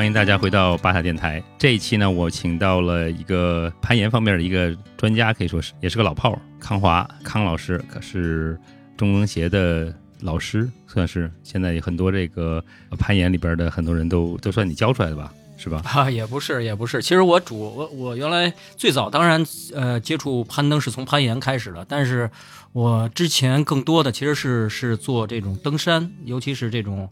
[0.00, 1.42] 欢迎大家回到巴塔电台。
[1.58, 8.58] 这一期呢，我请到了一个攀岩方面的一个专家，可以说是也是个老炮儿，康华康老师，可是
[8.96, 12.64] 中耕协的老师，算是现在有很多这个
[12.98, 15.82] 攀岩里边的很多人都都算你教出来的吧，是吧？
[15.84, 17.02] 啊，也不是，也不是。
[17.02, 22.30] 其实我主我我原来最早当然呃接触攀登是从攀岩开始的，但是
[22.72, 27.06] 我之前更多的其实是是做这种登山，尤其是这种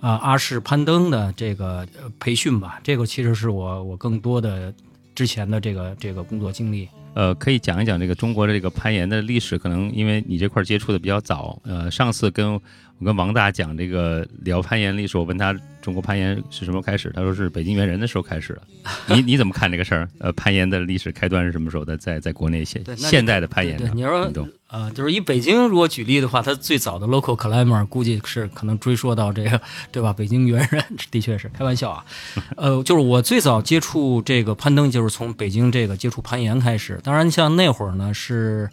[0.00, 1.86] 啊阿式攀登的这个
[2.18, 2.80] 培训吧。
[2.82, 4.72] 这个其实是我我更多的
[5.14, 6.88] 之前的这个这个工作经历。
[7.12, 11.60] 呃，可以讲一讲这个中国的这个攀岩的历史，可能因为你这块接触的比较早。
[11.64, 12.60] 呃，上次跟
[13.00, 18.62] 我跟王大讲这个聊攀岩历史，我问他中国攀岩是什么时候开始，他说是北京猿人的时候开始的。
[19.06, 20.06] 你你怎么看这个事儿？
[20.18, 21.96] 呃，攀岩的历史开端是什么时候的？
[21.96, 24.30] 在在国内现现代的攀岩的对你说啊，
[24.68, 29.58] 呃，就是以北京如果举例的话，它最早的 local climber 估计是可能追溯到这个，
[29.90, 30.12] 对吧？
[30.12, 32.04] 北京猿人 的确是开玩笑啊。
[32.58, 37.00] 呃，就是我最早接触这个攀登，就是从北京这个接触攀岩开始。
[37.02, 38.68] 当然，像那会儿呢是。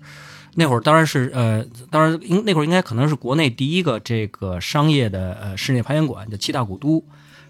[0.59, 7.05] 那会儿当然是呃，当然应那会儿应该可能是国内第一个这个商业的呃室内攀岩馆，叫七大古都。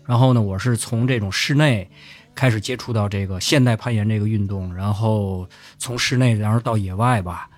[0.05, 1.89] 然后呢，我是从这种室内
[2.35, 7.49] 开始接触到这个现代攀岩这个运动，然后从室内然后到野外吧。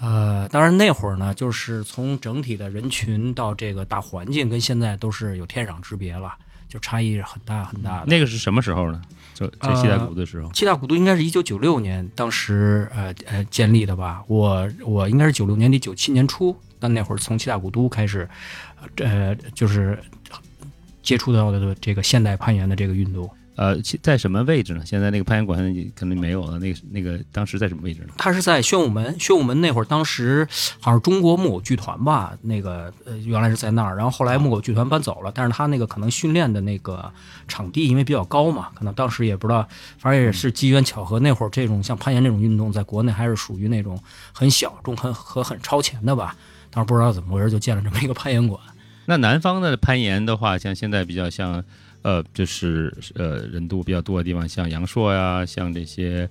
[0.00, 6.34] 呃，当然那会儿呢，就是从整体的人群到这个大环境，跟现在都是有天壤之别了，
[6.68, 8.02] 就差异很大很大。
[8.04, 9.00] 那个是什么时候呢？
[9.38, 10.50] 就在西代谷的时候。
[10.52, 14.24] 七大古都应该是一九九六年当时呃呃建立的吧？
[14.26, 18.28] 我我应该是九六年底九七年初，但那会儿从七大古都开始，
[18.96, 19.96] 呃就是
[21.02, 23.30] 接触到的这个现代攀岩的这个运动。
[23.58, 24.86] 呃，在什么位置呢？
[24.86, 25.58] 现在那个攀岩馆
[25.96, 26.60] 肯定没有了。
[26.60, 28.14] 那个那个当时在什么位置呢？
[28.16, 30.46] 它是在宣武门，宣武门那会儿，当时
[30.80, 37.12] 好像是中国木偶剧团吧，那个呃原来是在那儿，然后后来木偶剧团搬走了，但是他那个可能训练的那个
[37.48, 44.00] 场地因为比较高嘛，可能当时也不知道，反正也是机缘巧合，那会儿这种像攀岩这种运动，在国内还是属于那种
[44.32, 46.36] 很小众、很和很超前的吧。
[46.70, 48.60] 当时不知道怎么回事，就建了这么一个攀岩馆。
[49.06, 51.64] 那南方的攀岩的话，像现在比较像，
[52.02, 56.28] 呃，就是呃人度比较多的地方，像阳朔呀，像这些，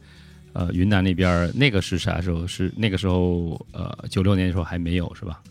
[0.54, 2.48] 呃云南那边，那个是啥时候？
[2.48, 5.42] 是那个时候，呃九六年的时候还没有是吧？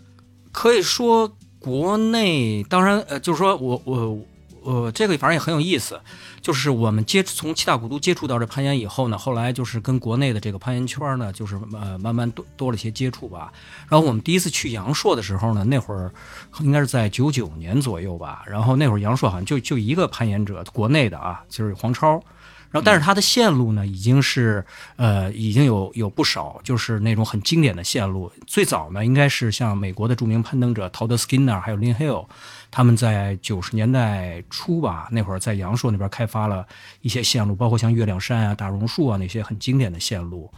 [0.53, 4.19] 可以说国内，当然呃，就是说我我
[4.67, 6.01] 我这个反正也很有意思，
[6.41, 13.53] 就是我们接从七大古都接触到这攀岩以后呢，后来就是跟国内的这个攀岩圈呢，就是呃慢慢多多了一些接触吧。
[13.89, 16.13] 然后我们第一次去阳朔的时候呢，那会儿
[16.61, 18.43] 应该是在九九年左右吧。
[18.47, 22.21] 然后那会儿阳朔好像就就一个攀岩者，国内的啊，就是黄超。
[22.69, 24.63] 然后，但是它的线路呢，已经是
[24.97, 28.31] 呃，已经有有不少，就是那种很经典的线路。
[28.45, 32.27] 最早呢，应该是像美国的著名攀登者陶德斯金纳还有林 Hill，
[32.77, 36.67] 他们在九十年代初吧，那会儿在阳朔那边开发了
[37.01, 40.53] 一些线路，包括像月亮山啊、大榕树啊那些很经典的线路。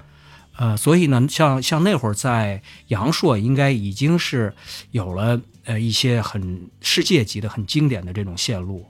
[0.56, 4.52] 呃，所以呢，像像那会儿在阳朔，应该已经是
[4.90, 8.84] 有了呃一些很世界级的、很经典的这种线路。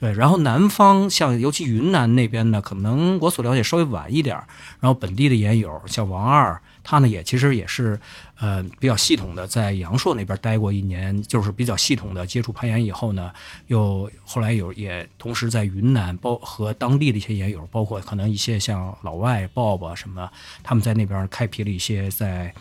[0.00, 4.36] 对，然后南方像尤其云南那边呢，可能我所了解稍微晚一点。
[4.80, 7.98] 然后本地的研友像王二，他呢也其实也是
[8.38, 13.32] 呃比较系统的在阳朔那边待过一年，就是比较系统的接触攀岩以后呢，
[13.68, 20.30] 又后来有也同时在云南包和当地的一些研友，包括可能一些像老外 Bob 什么，
[20.62, 22.52] 他们在那边开辟了一些在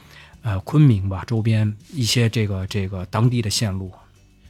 [0.44, 3.92] 呃昆明吧周边一些这个这个当地的线路。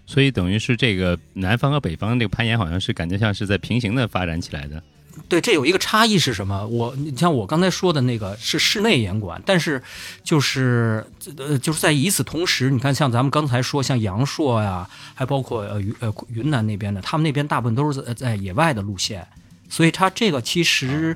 [0.06, 4.84] 所以等于是这个南方和北方这个攀岩，好像是感觉像是在平行的发展起来的。
[5.28, 6.66] 对，这有一个差异是什么？
[6.68, 9.82] 我你像我刚才说的那个是室内岩馆，但是
[10.24, 11.06] 就是
[11.38, 19.26] 呃就是在与此同时，你看像咱们刚才说像阳朔呀，还包括呃云呃云南那边的，他们那边大部分都是在在野外的路线。
[19.70, 21.16] 所以它这个其实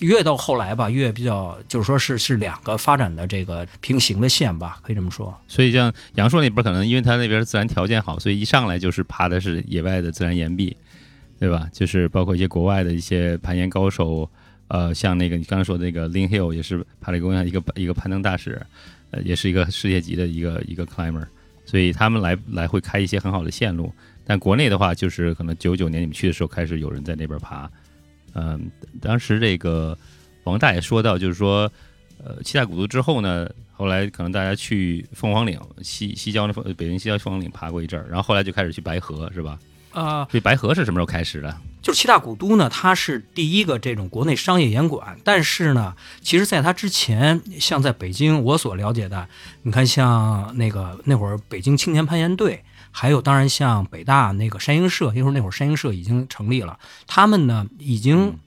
[0.00, 5.34] 越到后来吧，越比较就是说是是两个发展的这个平行的线吧，可以这么说。
[5.48, 10.76] 所以像阳朔那边，可能因为它那边自然条件好，所以一上来就是爬的是野外的自然岩壁，
[11.38, 11.68] 对吧？
[11.72, 14.28] 就是包括一些国外的一些攀岩高手，
[14.68, 18.60] 呃，像那个你刚才说的那个 Lin Hill 也是帕雷公一个一个攀登大使，
[19.10, 21.26] 呃，也是一个世界级的一个一个 climber，
[21.64, 23.92] 所以他们来来会开一些很好的线路。
[24.24, 27.70] 但国内的话，就是可能九九年你们去的时候，开始有人在那边爬。
[28.32, 28.70] 嗯，
[29.00, 29.96] 当时这个
[30.44, 31.70] 王大爷说到，就是说，
[32.24, 39.58] 呃，七大古都之后呢，后来可能大家去凤凰岭西西郊那凤北京西郊凤凰岭爬过一阵儿，然后后来就开始去白河，是吧？
[39.94, 41.56] 啊、所以白河是什么时候开始的？
[41.80, 49.28] 就是七大古都呢，它是第一个这种国内商业岩馆，但是呢，其实在它之前，像在北京我所了解的，
[49.62, 58.38] 你看像那个那会儿北京青年攀岩队，还有当然像北大那个山鹰社，因为那会儿山鹰社已经成立了，他们呢已经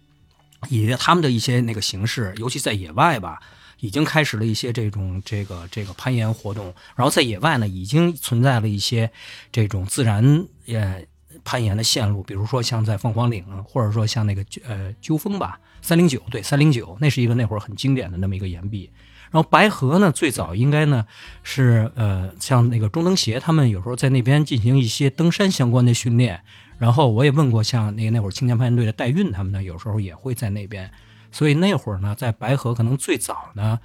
[0.70, 3.40] 以他们的一些那个形式，尤其在野外吧。
[3.80, 9.12] 已经开始了一些这种这个这个攀岩活动，然后在野外呢，已经存在了一些
[9.52, 11.00] 这种自然呃
[11.48, 18.92] 攀岩的线路，比如说像在凤凰岭，或者说像那个呃鸠峰吧，三零九对三零九，那是一个那会儿很经典的那么一个岩壁。
[19.32, 21.06] 然后白河呢，最早应该呢
[21.44, 26.42] 是呃像那个中登协他们有时候在那边进行一些登山相关的训练。
[26.78, 30.92] 然后我也问过像那那会儿青年攀岩队的代运他们呢，有时候也会在那边。
[31.32, 33.80] 所以那会儿呢，在白河可能最早呢，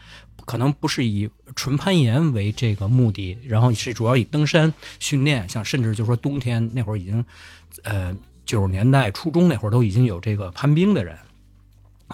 [0.45, 7.25] 可能不是以纯攀岩为这个目的，然后是主要以登山训练，像甚至就说冬天那会儿已经，
[7.85, 11.17] 呃九十年代初中那会儿都已经有这个攀冰的人，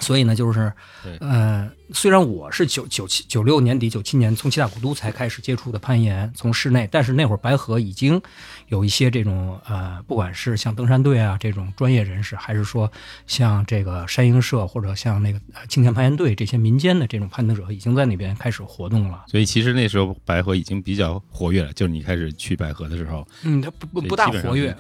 [0.00, 0.72] 所以呢就是，
[1.20, 1.70] 呃。
[1.90, 8.20] 虽然我是九九七九六年底九七年从七大古都才开始接触的攀岩，从室内，但是那会儿白河已经
[8.66, 12.92] 有一些这种呃，不管是像登山队啊这种专业人士，还是说
[13.26, 19.24] 像这个山鹰社或者像那个青年攀岩队这些民间的这种攀登者，已经在那边开始活动了。
[19.26, 24.76] 所以其实那时候白河已经比较活跃了，就是你开始去白河的时候，嗯，它不不不大活跃，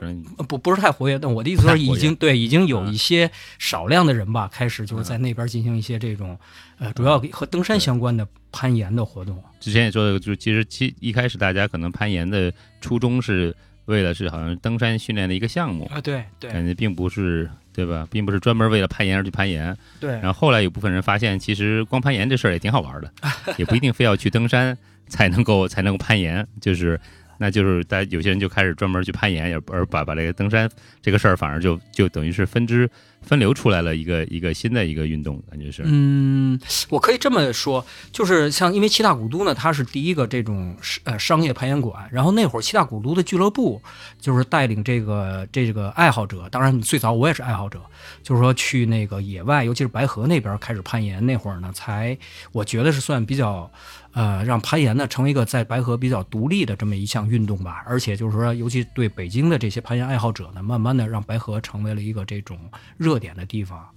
[0.46, 1.18] 不不是太活跃。
[1.18, 6.38] 但我的意思说，已经对已经有一些少量的人吧，开始就是在那边进行一些这种。
[6.78, 9.42] 呃，主要和登山相关的攀岩的活动。
[9.58, 13.52] 之前也说的，就其实其一开始大家可能攀岩的初衷是
[13.86, 19.76] 为了是好像登山训练的一个项目啊，对对，感觉并不是对吧，并不是专门为了攀岩而去攀岩。
[19.98, 20.12] 对。
[20.12, 23.12] 然后后来有部分人发现，其实光攀岩这事儿也挺好玩的，
[23.58, 24.76] 也不一定非要去登山
[25.08, 27.00] 才能够才能够攀岩，就是
[27.38, 30.70] 那就是大家有些人就开始专门去攀岩，而把把这个登山
[31.02, 32.88] 这个事儿反而就就等于是分支。
[33.22, 35.82] 分流出来了一个一个新的一个运动，感觉是。
[35.84, 42.08] 嗯，我可以这么说，就是像因为七大古都呢，它是第一个这种呃商业攀岩馆。
[42.10, 43.80] 然后那会儿七大古都的俱乐部
[44.20, 47.80] 就是带领这个这个爱好者，当然最早我也是爱好者，
[48.22, 51.24] 就是说去那个野外，尤其是白河那边开始攀岩。
[51.26, 52.16] 那会儿呢，才
[52.52, 53.70] 我觉得是算比较。
[54.14, 62.58] 呃，让攀岩呢成为一个在白河比较独立的这么一项运动吧，而且就是说，尤其对北京的这些攀岩爱好者呢，慢慢的让白河成为了一个这种
[62.96, 63.88] 热热点的地方。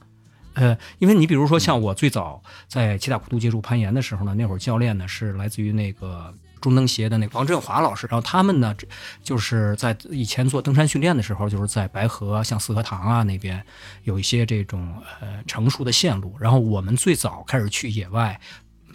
[0.54, 8.76] 呃，因为你比如说像我最早在七大古都接触攀岩的时候呢，那会儿教练呢是来自于那个中登协的那个王振华老师，然后他们呢
[9.22, 13.64] 就是在以前做登山训练的时候，就是在白河像四合堂啊那边
[14.04, 18.40] 有一些这种呃成熟的线路，然后我们最早开始去野外。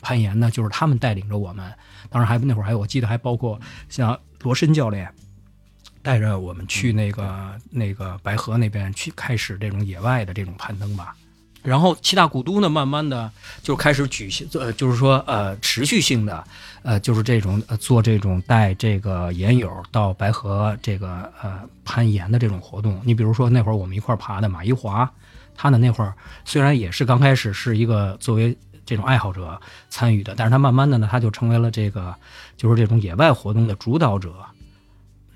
[0.02, 1.72] 攀岩呢，就是他们带领着我们。
[2.10, 3.58] 当然，还那会儿还有，我记得还包括
[3.88, 5.12] 像罗申教练
[6.06, 11.16] 带着我们去那个那个白河那边去开始这种野外的这种攀登吧。
[11.64, 13.28] 然后七大古都呢，慢慢的
[13.60, 16.44] 就开始举行，呃，就是说呃持续性的，
[16.84, 23.00] 呃，就是这种做这种带这个岩友到白河这个呃攀岩的这种活动。
[23.04, 25.10] 你比如说那会儿我们一块爬的马一华，
[25.56, 26.14] 他呢那会儿
[26.44, 28.56] 虽然也是刚开始是一个作为。
[28.88, 29.60] 这种爱好者
[29.90, 32.14] 参与的，但是他慢慢的呢，他就成为了这个，
[32.56, 34.32] 就是这种野外活动的主导者，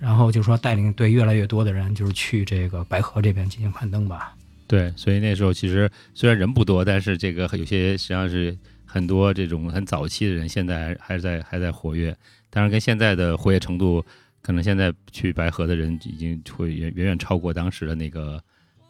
[0.01, 4.35] 然后就说带领对越来越多的人，就是去这个白河这边进行攀登吧。
[4.67, 8.57] 对，所以那时候其实虽然人不多，但是这个有些实际上是
[8.87, 12.17] 很多这种很早期的人，现在还是在还在活跃，
[12.49, 14.05] 当然跟现在的活跃程度，
[14.41, 18.43] 可能现在去白河的人已经会远远远超过当时的那个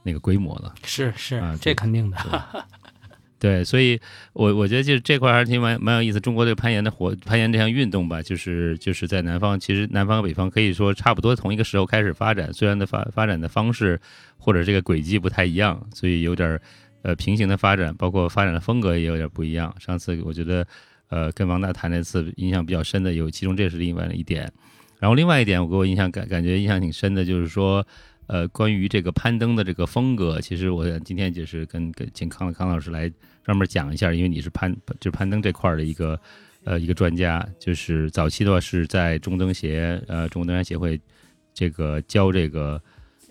[0.03, 0.75] 那个规模了。
[0.85, 2.17] 是是，这肯定的。
[3.41, 3.99] 对，所以，
[4.35, 6.21] 我我觉得就是这块还是挺蛮蛮有意思。
[6.21, 13.99] 中国这个攀岩的活攀岩这项运动吧，就是就是在南方，其实南方和北方可以说差不多同一个时候开始发展，虽然的发发展的方式
[14.37, 16.61] 或者这个轨迹不太一样，所以有点
[17.01, 19.75] 呃平行的发展，包括发展的风格也有点不一样。
[19.81, 20.67] 上次我觉得
[21.09, 24.53] 呃跟王大谈那次印象比较深的有，其中这是另外一点。
[24.99, 27.87] 然后另外一点我给我印象感感觉印象挺深的，就是说。
[28.33, 33.11] 呃，关于这个攀登的这个风格，其实我今天就是跟跟请康康老师来
[33.43, 36.17] 专门讲一下，因为你是攀就攀登这块的一个
[36.63, 41.01] 呃一个专家，就是早期的话是在中登协呃中国登山协会
[41.53, 42.81] 这个教这个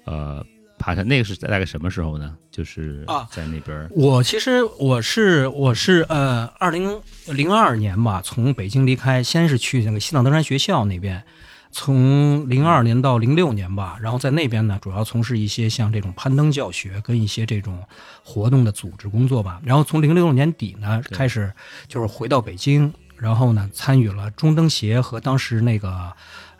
[0.04, 0.46] 呃
[0.78, 2.36] 爬山，那个是在大概什么时候呢？
[2.52, 3.90] 就是在那边。
[3.92, 11.24] 我其实我是我是呃二零零二年吧，从北京离开，先是去那个西藏登山学校那边。
[11.72, 17.82] 从零二年到零六年吧，然后在那边呢，主要从事一些像这种攀登教学跟一些这种
[18.24, 19.62] 活动的组织工作吧。
[19.64, 21.54] 然后从零六年底呢开始，
[21.88, 26.12] 就是回到北京，然后呢参与了中登协和当时那个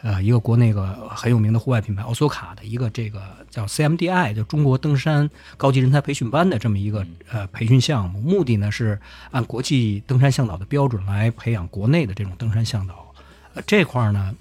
[0.04, 8.22] 呃一个国内个很有名的户外品牌奥索卡的一个这个叫 CMDI，就中国登山高级人才培训班的这么一个呃培训项目。
[8.22, 8.98] 目的呢是
[9.32, 13.12] 按国际登山向导的标准来培养国内的这种登山向导。
[13.56, 14.36] 呃这块呢。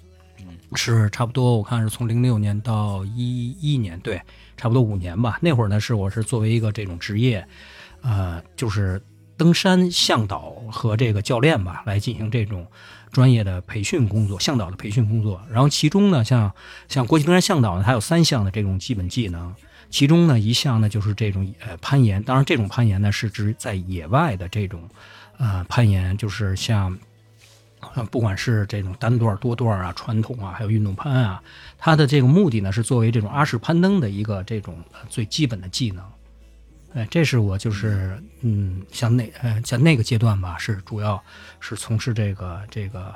[0.75, 4.20] 是差不多，我看是从零六年到一一年，对，
[4.56, 5.38] 差不多五年吧。
[5.40, 7.46] 那会儿呢，是我是作为一个这种职业，
[8.02, 9.02] 呃，就是
[9.37, 12.66] 登山向导和这个教练吧，来进行这种
[13.10, 15.40] 专业的培训工作，向导的培训工作。
[15.50, 16.52] 然后其中呢，像
[16.88, 19.54] 像国际登山向导呢，它有三项的这种基本技能。
[19.90, 24.87] 其中呢，一项呢就是这种呃攀岩，当然这种攀岩呢是指在野外的这种
[25.38, 26.98] 呃攀岩，就是像
[28.11, 31.42] 不管是这种单段、多段啊、传统啊，还有运动攀啊，
[31.76, 34.76] 它的这个目的呢是作为这种阿式攀登的一个这种
[35.08, 36.04] 最基本的技能。
[36.94, 41.23] 哎，这是我就是嗯，像那呃像那个阶段吧，是主要
[41.61, 43.14] 是从事这个这个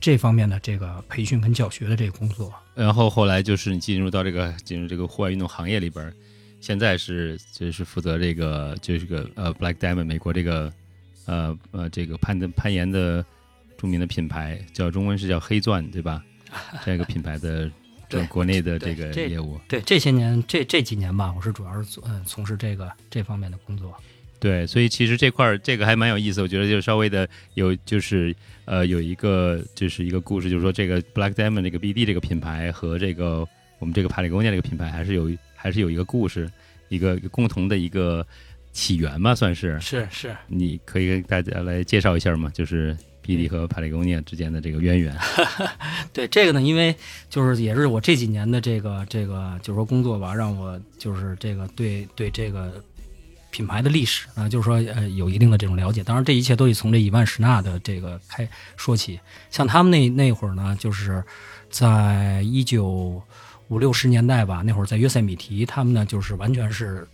[0.00, 2.52] 这方面的这个培训跟教学的这个工作。
[2.74, 6.10] 然后后来就是你进入到这个进入这个户外运动行业里边，
[6.60, 10.72] 现在是就是负责这个就是个呃 Black Diamond 美国这个
[11.26, 13.24] 呃呃这个攀登攀岩的
[13.76, 16.22] 著名的品牌，叫中文是叫黑钻对吧？
[16.84, 17.70] 这个品牌的
[18.08, 19.60] 对国内的这个业务。
[19.68, 23.94] 对这些年这这几年吧，我是主要是做嗯从事这个这方面的工作。
[24.38, 36.50] 对，所以其实这块儿这个还蛮有意思，我觉得就稍微的有就是呃有一个就是一个故事，就是说这个 Black Diamond 这个 BD 这个品牌和这个我们这个帕里贡尼亚这个品牌还是有还是有一个故事，
[36.90, 38.24] 一个一个共同的一个
[38.72, 39.80] 起源吧，算是。
[39.80, 42.50] 是是，你可以跟大家来介绍一下吗？
[42.54, 45.14] 就是 BD 和帕里贡尼亚之间的这个渊源。
[46.14, 46.94] 对这个呢，因为
[47.28, 52.82] 就是也是我这几年的这个这个就是说工作吧，让我就是这个对对这个
[53.50, 56.04] 品牌的历史啊，就是说呃有一定的这种了解。
[56.04, 59.18] 当然，这一切都得从这伊万史纳的这个开说起。
[59.50, 61.22] 像他们那那会儿呢，就是
[61.68, 63.22] 在一九
[63.68, 67.06] 五六十年代吧，那会儿在约塞米提，他们呢就是完全是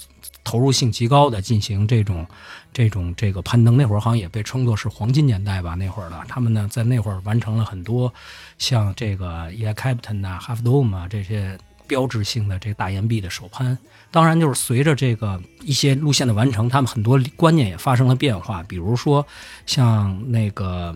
[0.44, 2.26] 投入性极高的进行这种
[2.72, 3.76] 这种这个攀登。
[3.76, 8.12] 那会儿好像也被称作是黄金年代吧，那会儿的他们呢在那会儿完成了很多
[8.58, 13.76] 像这个 e a Captain 啊、Half Dome 啊这些标志性的这个大岩壁的首攀。
[14.10, 18.62] 当然，就是随着这个一些路线的完成，他们很多观念也发生了变化。
[18.64, 19.26] 比如说，
[19.64, 20.94] 像那个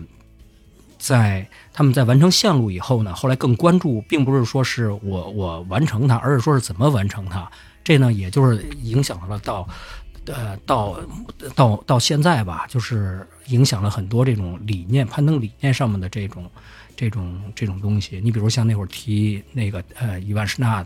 [0.99, 7.49] 在他们在完成线路以后呢，后来更关注，并不是说是我我完成它，而是说是怎么完成它。
[7.87, 9.67] 这呢，也就是影响了到
[10.25, 10.99] 呃到
[11.55, 16.49] 到到现在吧，就是影响了很多这种理念、攀登理念上面的这种
[16.97, 18.19] 这种这种东西。
[18.21, 20.85] 你比如像那会儿提那个呃伊万什纳。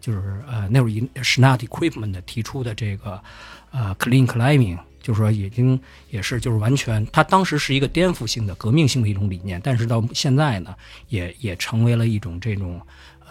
[0.00, 0.92] 就是呃，那会儿
[1.22, 3.22] s h n a t Equipment 提出的这个
[3.70, 5.78] 呃 Clean Climbing，就是说已经
[6.08, 10.74] 也是就是完全，它当时是一个颠覆性的、革命性的一种理念，但是到现在呢，
[11.10, 12.80] 也也成为了一种这种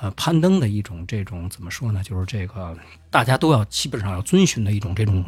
[0.01, 2.01] 呃攀登的一种这种怎么说呢？
[2.03, 2.77] 就是这个
[3.09, 5.23] 大家都要基本上要遵循的一种这种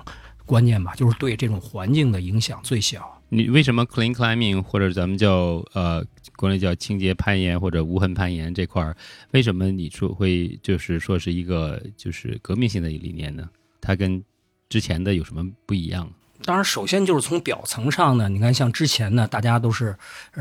[0.45, 3.21] 观念吧，就是对这种环境的影响最小。
[3.29, 6.05] 你为什么 Clean Climbing 或者咱们叫呃？
[6.37, 8.97] 国内叫清洁攀岩或者无痕攀岩这块儿，
[9.29, 13.47] 为什么你说会就是说是一个就是革命性的理念呢？
[13.79, 14.23] 它跟
[14.67, 16.11] 之前的有什么不一样？
[16.43, 19.95] 当然，首先就是从表层上呢，你看像之前呢，大家都是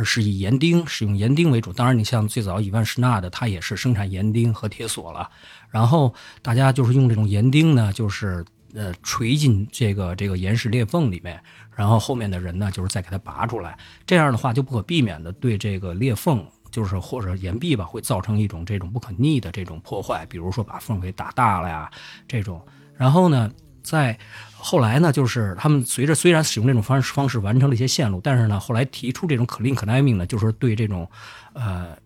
[0.05, 1.73] 是以岩钉使用岩钉为主。
[1.73, 5.31] 当然，你像最早伊万什纳的，它也是生产岩钉和铁锁了。
[5.69, 11.41] 然后大家就是用这种岩钉呢，就是呃锤进这个这个岩石裂缝里面。
[11.77, 21.91] 然后后面的人呢，就是再给它拔出来，这样的话就不可避免的对这个裂缝，就是或者岩壁吧，会造成一种这种不可逆的这种破坏，比如说把缝给打大了呀，
[22.29, 22.61] 这种。
[22.97, 23.51] 然后呢，
[23.83, 24.19] 在
[24.53, 31.11] 后来呢，就是他们随着虽然使用这种方式方式完成了一些线路，但是呢，后来提出这种可 clean climbing 呢，就是对这种
[31.55, 31.97] 呃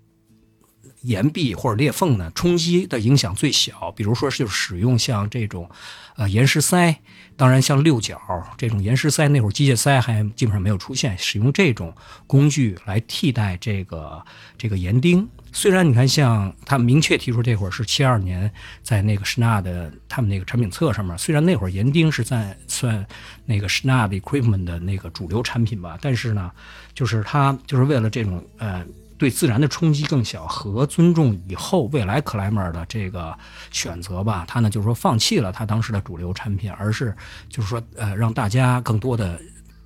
[1.02, 5.68] 岩壁或者裂缝呢冲击的影响最小，比如说是使用像这种
[6.16, 6.96] 呃岩石塞。
[7.36, 8.16] 当然，像六角
[8.56, 11.92] 这种岩石塞，那会儿机械塞还基本上没有出现，使用这种
[12.28, 14.24] 工具来替代这个
[14.56, 15.28] 这个岩钉。
[15.54, 18.50] 虽然你看，像他明确提出这会儿是七二年
[18.82, 23.06] 在那个施纳的他们那个产品册上面，虽然那会儿岩钉是在算
[23.46, 26.50] 那个施纳的 equipment 的那个主流产品吧，但是呢，
[26.92, 28.84] 就是他就是为了这种呃。
[29.16, 33.32] 对自然的冲击更小和尊重以后未来克莱默的这个
[33.70, 37.14] 选择吧，他呢就是说放弃了他当时的主流产品，而是
[37.48, 39.40] 就是说呃让大家更多的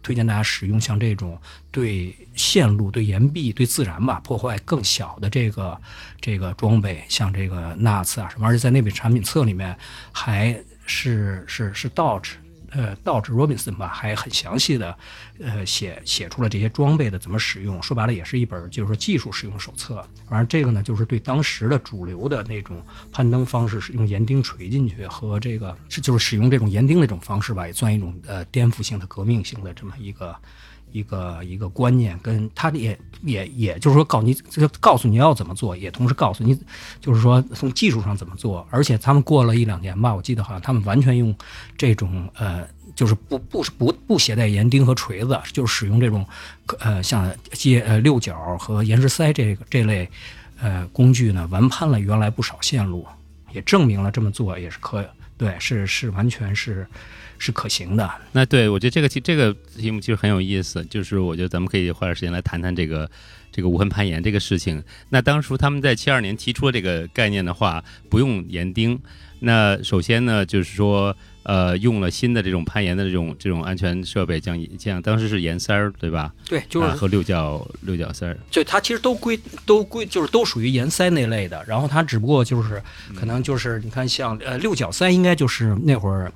[0.09, 1.39] 推荐大家使用像这种
[1.71, 5.79] 对线路、对岩壁、对自然吧破坏更小的这个
[6.19, 9.77] 这个装备，像这个纳茨啊什么，而且在那本产品册里面
[10.11, 12.31] 还是是是 Dodge。
[12.71, 14.97] 呃，道志 Robinson 吧，还很详细的，
[15.41, 17.83] 呃，写写出了这些装备的怎么使用。
[17.83, 20.07] 说白了，也是一本就是说技术使用手册。
[20.29, 30.37] 反正这个呢，就是对当时的主流的那种攀登方式，是用岩钉锤进去和这个就是使用这种岩钉那种方式吧，也算一种呃颠覆性的、革命性的这么一个
[30.93, 34.35] 一个一个观念，跟他也也也就是说告你
[34.81, 36.59] 告诉你要怎么做，也同时告诉你，
[37.01, 38.67] 就是说从技术上怎么做。
[38.71, 41.35] 而且他们过了一两年吧，我记得好像他们完全用
[41.77, 46.27] 这种呃，就是不不不不携带盐钉和锤子，就是使用这种
[46.79, 50.09] 呃像接呃六角和岩石塞这个这类
[50.61, 53.07] 呃工具呢，完攀了原来不少线路，
[53.53, 55.05] 也证明了这么做也是可
[55.37, 56.87] 对，是是完全是。
[57.39, 58.11] 是可行的。
[58.33, 63.11] 那对我觉得这个题这个题目其实很有意思，就是我觉得咱们可以花点时间来谈谈这个
[63.51, 64.83] 这个无痕攀岩这个事情。
[65.09, 69.01] 那当初他们在七二年提出了这个概念的话，不用岩钉。
[69.41, 76.35] 那首先呢，就是说呃用了新的这种攀岩的这种这种安全设备，像像当时是岩塞儿对吧？
[76.49, 78.37] 对，就是和六角六角塞儿。
[78.51, 81.65] 就它其实都归都归就是都属于岩塞那类的。
[81.69, 82.83] 然后它只不过就是
[83.15, 86.33] 可能就是你看像呃六角塞应该就是那会儿。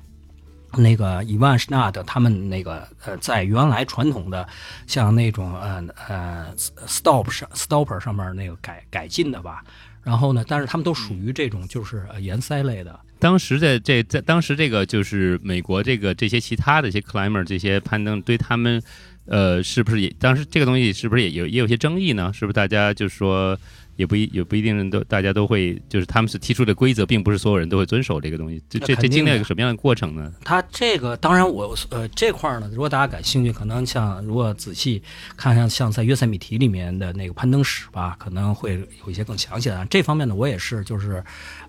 [0.77, 4.47] 那个伊万施纳的他们那个呃，在原来传统的
[4.87, 6.53] 像那种呃呃
[6.87, 9.63] stop 上 stopper 上面那个改改进的吧，
[10.03, 12.99] 然后呢，但是他们都属于这种就是岩塞类的。
[13.19, 18.81] 当时在这在当时这个就是美国这个这些其他的一些 climber 这些攀登对他们
[19.25, 22.31] 呃是不是也当时这个东西是不是也有也有些争议呢？
[22.33, 23.57] 是不是大家就是说？
[23.95, 28.61] 也不一也不一定都大家都会，就是他们是提出的规则，并不是所有人都会遵守这个东西。
[28.69, 30.31] 这这这经历了一个什么样的过程呢？
[30.43, 35.01] 他这个当然我呃这块儿呢，如果大家感兴趣，可能像如果仔细
[35.35, 39.85] 看像像在约塞米提里面的那个攀登史吧，可能会有一些更详细的。
[39.89, 41.23] 这方面呢，我也是就是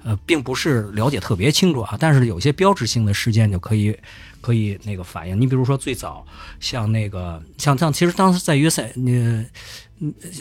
[0.04, 3.96] 呃并不是了解特别清楚啊，但是有些标志性的事件就可以
[4.40, 5.40] 可以那个反映。
[5.40, 6.24] 你比如说最早
[6.60, 9.24] 像那个像像其实当时在约塞那。
[9.24, 9.46] 嗯，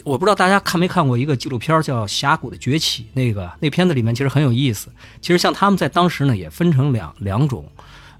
[0.04, 4.88] 我不知道大家看没看过一个纪录片叫《峡谷的崛起》，那个那片子里面其实很有意思。
[5.20, 7.64] 其实像他们在当时呢，也分成两两种，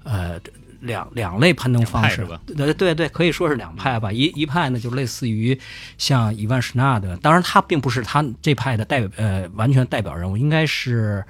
[0.03, 0.39] 呃，
[0.79, 2.25] 两两类攀登方式。
[2.47, 4.11] 对对对，可以说是两派吧。
[4.11, 5.59] 一一派呢，就类似于
[5.97, 11.23] 像伊万什纳的，当然他并不是他这派的代呃完全代表人物，应该是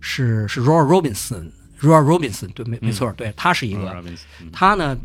[0.00, 4.04] 是是 Roy Robinson，Roy Robinson，对，没没错，对他是一个，
[4.52, 4.96] 他呢。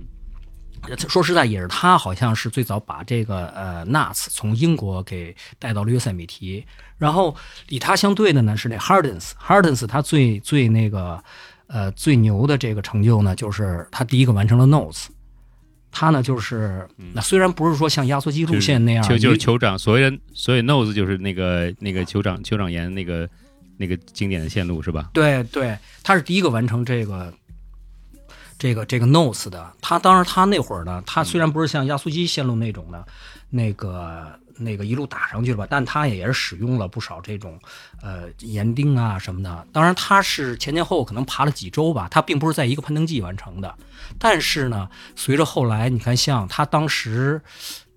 [1.08, 6.66] 说实在，也是他好像是最早把这个呃 Nuts 从英国给带到了约塞米提，
[6.98, 7.36] 然后
[7.70, 11.24] 与他相对的呢是那 Hardens，Hardens 他最最那个
[11.68, 15.06] 呃最牛的这个成就呢，就是他第一个完成了 Notes，
[15.92, 23.30] 他呢就是那虽然不是说像压缩机路线那样，就就是酋长，所谓的所以 Notes 就是那个那个酋长酋长岩那个
[23.78, 25.10] 那个经典的线路是吧？
[25.14, 27.32] 对对，他是第一个完成这个。
[28.62, 33.04] 这个这个 Nose 的，他当然他那会儿呢，他虽然不是像压缩机线路那种的，
[33.50, 37.60] 那个那个一路打上去了吧，但他也是使用了不少这种
[38.04, 39.66] 呃岩钉啊什么的。
[39.74, 43.74] 当然他是前前后可能爬了几周吧，他并不是在一个攀登季完成的。
[44.20, 47.42] 但是呢，随着后来你看，像他当时。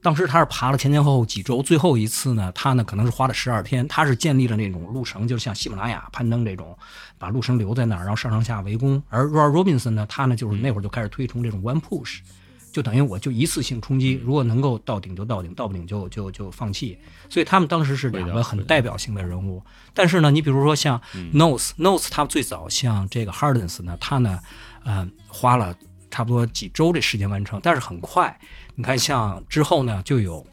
[0.04, 3.88] 当时他是爬了前前后后几周，最后一次呢，他呢可能是花了十二天。
[3.88, 6.76] 他是建立了那种路程，就像喜马拉雅攀登这种，
[7.16, 9.02] 把路程留在那儿，然后上上下围攻。
[9.08, 12.18] 而 Robinson 呢，他呢就是那会儿就开始推崇这种 One Push，
[12.70, 16.98] 就等于我就一次性冲击，如果能够到顶就到顶，到不顶就就就放弃。
[17.30, 19.62] 所以他们当时是两个很代表性的人物。
[19.94, 21.00] 但是呢，你比如说像
[21.32, 24.38] Nose，Nose 他最早像这个 Hardens 呢，他呢，
[24.84, 25.74] 呃，花了
[26.10, 28.38] 差不多几周的时间完成，但是很快。
[28.76, 30.44] 你看，像之后呢，就有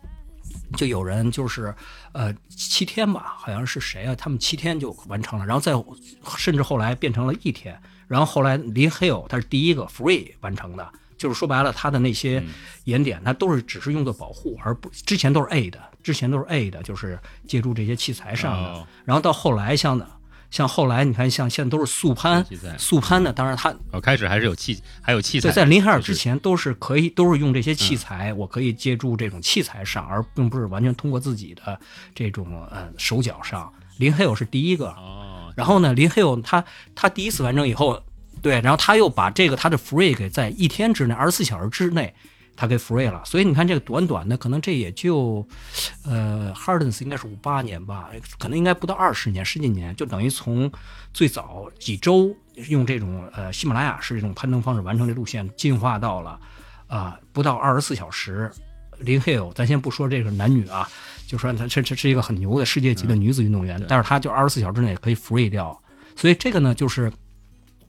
[0.77, 1.73] 就有人就是，
[2.11, 4.15] 呃，七天吧，好像是谁啊？
[4.15, 5.73] 他们七天就完成了，然后再
[6.37, 12.43] 甚至后来变成了一天，然后后来林 Hill 他是第一个 free 完成的，就是说白了，他的那些
[12.83, 19.99] 岩点，他都是只是用作保护，而不之前都是 A 的，之前都是 A 的，就是借助这些器材上的，然后到后来像。
[20.51, 22.45] 像后来你看，像现在都是速攀，
[22.77, 25.49] 速攀的，当然它哦，开始还是有器，还有器材。
[25.49, 31.79] 在林海尔之前都是可以，都是用这些器材，我可以借助这种器材上，而并不是完全通过自己的
[32.13, 33.71] 这种呃手脚上。
[33.97, 34.93] 林海尔是第一个，
[35.55, 38.03] 然后呢，林海尔他他第一次完成以后，
[38.41, 42.13] 对，然后他又把这个他的 free 给在一天之内，二十四小时之内。
[42.61, 45.43] 他给 free 了，所以你看这个短短的，可能这也就，
[46.05, 50.71] 呃，Hardens 应该是五八年吧，可能应该不到二十年，十几年，就等于从
[51.11, 52.29] 最早几周
[52.67, 56.39] 用这种呃喜马拉雅式这种攀登方式完成这路线，进化到了
[56.85, 58.51] 啊不到二十四小时。
[58.99, 60.87] 林 Hill，咱先不说这个男女啊，
[61.25, 65.81] 就说他这这是一个很牛的世界级的女子运动员，但是他就二十四小时之内可以 free 掉，
[66.15, 67.11] 所以这个呢，就是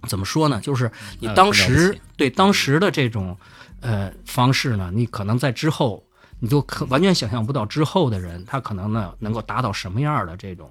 [0.08, 0.58] 怎么说呢？
[0.62, 3.36] 就是你当时对当时的这种。
[3.82, 4.90] 呃，方式呢？
[4.94, 6.02] 你可能在之后，
[6.38, 10.68] 你就可完全想象不到之后的人，他可能呢能够达到什么样的这种，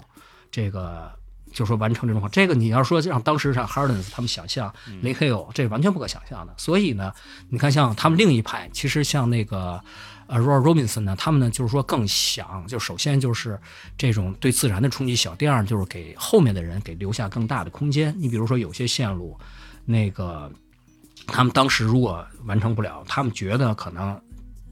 [0.50, 1.12] 这个
[1.52, 6.54] 就说完成这种这个你要说让当时让 Hardens 他们想象 Lake Hill，这完全不可想象的。
[6.58, 7.12] 所以呢，
[7.50, 9.82] 你看像他们另一派，其实像那个
[10.28, 13.60] 呃 Roy Robinson 呢，他们呢就是说更想，就首先就是
[13.98, 18.16] 这种对自然的冲击小，第二就是给后面的人给留下更大的空间。
[18.18, 19.38] 你比如说有些线路，
[19.84, 20.50] 那个
[21.28, 24.20] 他们当时如果完成不了，他们觉得可能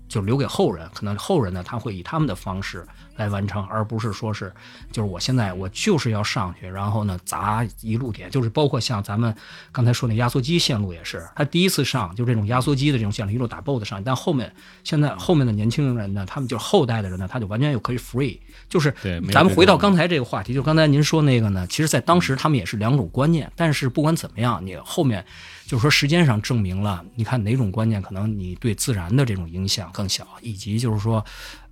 [0.07, 2.85] 就留给后人，可能后人呢他会以他们的方式。
[3.17, 4.49] 来完成，而不是说是，
[4.93, 9.35] 就是我现在我就是要上去，然后呢砸一路点，就是包括像咱们
[9.73, 18.89] 刚才说那压缩机线路也是，他第一次上就这种压缩机的这种线路一路打 BOSS 上，但后面现在后面的年轻人呢，他们就是后代的人呢，他就完全又可以 free，就是
[19.33, 25.25] 咱们回到刚才这个话题，就刚才您说那个呢，其实在当时他们也是两种观念，但是不管怎么样，你后面
[25.69, 31.23] 就是说时间上证明了，你看哪种观念可能你对自然的这种影响更小，以及就是说。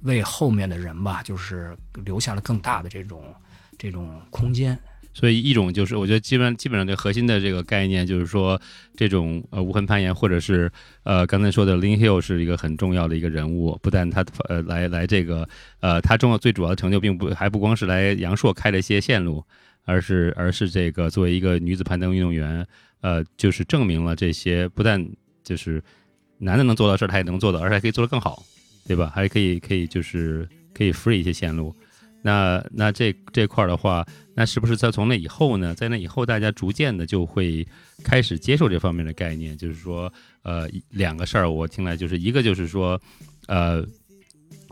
[0.04, 3.24] 为后面的人吧，就是留下了更大的这种
[3.80, 4.78] 这种空间。
[5.12, 8.62] 所以一种就是，我觉得基本基本上这核心的这个概念就是说，
[8.96, 13.76] 这种呃无痕攀岩，或者是呃刚才说的 Lin Hill 是一个很重要的一个人物。
[13.82, 19.44] 不但他呃来来这个呃他重要最主要的成就，并不还不光是来阳朔开了一些线路，
[19.88, 22.64] 而是而是这个作为一个女子攀登运动员，
[23.02, 25.04] 呃就是证明了这些不但
[25.44, 25.84] 就是
[26.38, 28.44] 男的能做到事儿，他也能做到，而且还可以做得更好。
[28.88, 29.12] 对吧？
[29.14, 31.76] 还可以，可以就是可以 free 一些线路。
[32.22, 35.76] 那那这这块儿的话，那是不是在从那以后呢？
[35.76, 37.68] 在那以后，大家逐渐的就会
[38.02, 40.10] 开始接受这方面的概念，就是说，
[40.44, 42.98] 呃，两个事儿我听来就是一个就是说，
[43.48, 43.86] 呃，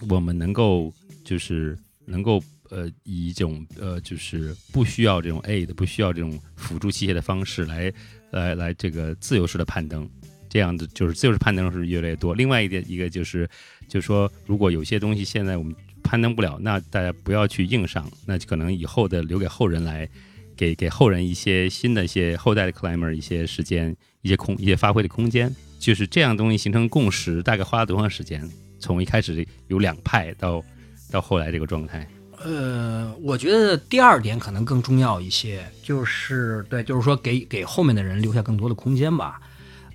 [0.08, 0.94] 我们能够
[1.26, 7.92] 就是能够呃以一种呃就是不需要这种 aid，不需要这种辅助器械的方式来
[8.32, 10.10] 来来这个自由式的攀登。
[10.48, 12.34] 这样的就是自由式攀登是越来越多。
[12.34, 13.50] 另外一点，一个就是，
[13.90, 20.08] 就是说，如果有些东西现在我们攀登不了，那大家不要去硬上，那就可能以后的留给后人来，
[20.56, 25.54] 给给后人一些新的一些后代的 climber 一些时间、一些空、一些发挥的空间。
[25.78, 28.50] 就是这样东西形成共识，大概花了多长时间？
[28.80, 30.64] 从一开始有两派到
[31.12, 32.08] 到后来这个状态。
[32.46, 39.40] 呃，我觉得第二点可能更重要一些，就是对，就是说给给后面的人留下更多的空间吧。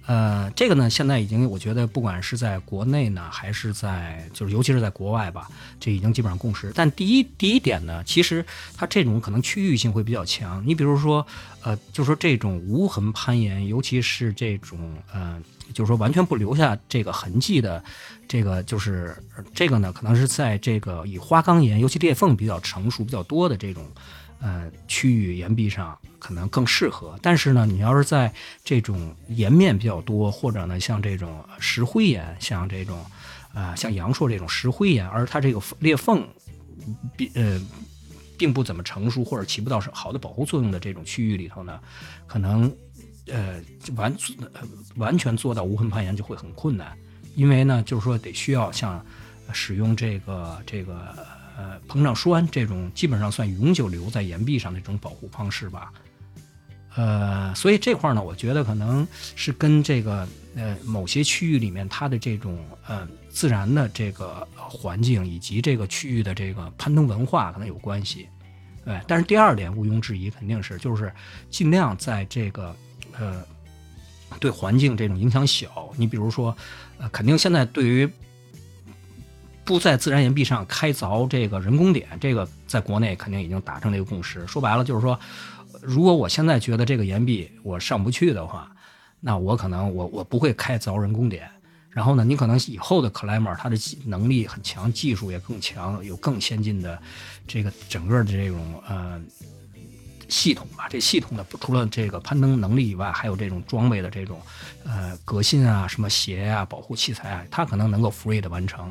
[0.06, 6.72] 呃，这个呢，现在已经我觉得，不管是在国内呢，还是在就是尤其是在国外吧，这已经基本上共识。
[6.74, 8.44] 但第一第一点呢，其实
[8.76, 10.60] 它这种可能区域性会比较强。
[10.66, 11.24] 你比如说，
[11.62, 14.80] 呃，就说这种无痕攀岩，尤其是这种
[15.12, 15.40] 呃，
[15.72, 17.82] 就是说完全不留下这个痕迹的，
[18.28, 19.16] 这个就是
[19.54, 23.84] 这个呢，可能是在这个以花岗岩，尤其裂缝比较成熟、比较多的这种。
[24.42, 28.32] 呃，区域岩壁上可能更适合，但是呢，你要是在
[28.64, 33.04] 这种岩面比较多，或者呢，像这种石灰岩，像这种，
[33.52, 36.26] 呃，像阳朔这种石灰岩，而它这个裂缝，
[37.18, 37.60] 并呃，
[38.38, 41.78] 并不怎么成熟，或者起不到好的保护作用的这种区域里头呢，
[42.26, 42.74] 可能，
[43.26, 43.60] 呃，
[43.96, 44.16] 完
[44.96, 46.96] 完全做到无痕攀岩就会很困难，
[47.34, 49.04] 因为呢，就是说得需要像
[49.52, 51.14] 使用这个这个。
[51.58, 55.92] 呃，膨胀栓这种基本上算永久留在岩壁上的这种保护方式吧。
[56.94, 59.06] 呃，所以这块呢，我觉得可能
[59.36, 68.26] 是跟这个呃某些区域里面它的这种呃自然的这个环境以及这个区域的这个攀登文化可能有关系。
[68.82, 71.12] 对，但是第二点毋庸置疑，肯定是就是
[71.50, 72.74] 尽量在这个
[73.18, 73.44] 呃
[74.38, 75.90] 对环境这种影响小。
[75.96, 76.56] 你比如说，
[76.98, 78.08] 呃，肯定现在对于
[79.64, 84.46] 不在自然岩壁上开凿这个人工点，这个在国内肯定已经达成了一个共识。
[84.46, 85.18] 说白了就是说，
[85.80, 88.70] 如果我现在觉得这个岩壁我上不去的话，
[89.20, 91.48] 那我可能我我不会开凿人工点。
[91.90, 96.96] 然后呢，你可能以后的 climber 他的能力很强，技术也更强，有更先进的
[97.48, 99.20] 这个整个的这种呃
[100.30, 100.86] 系统吧。
[100.88, 104.40] 这系统的除了这个攀登能力以外，还有这种装备的这种
[104.84, 108.90] 呃革新啊，什么鞋啊、保护器材啊，它可能能够 free 的完成。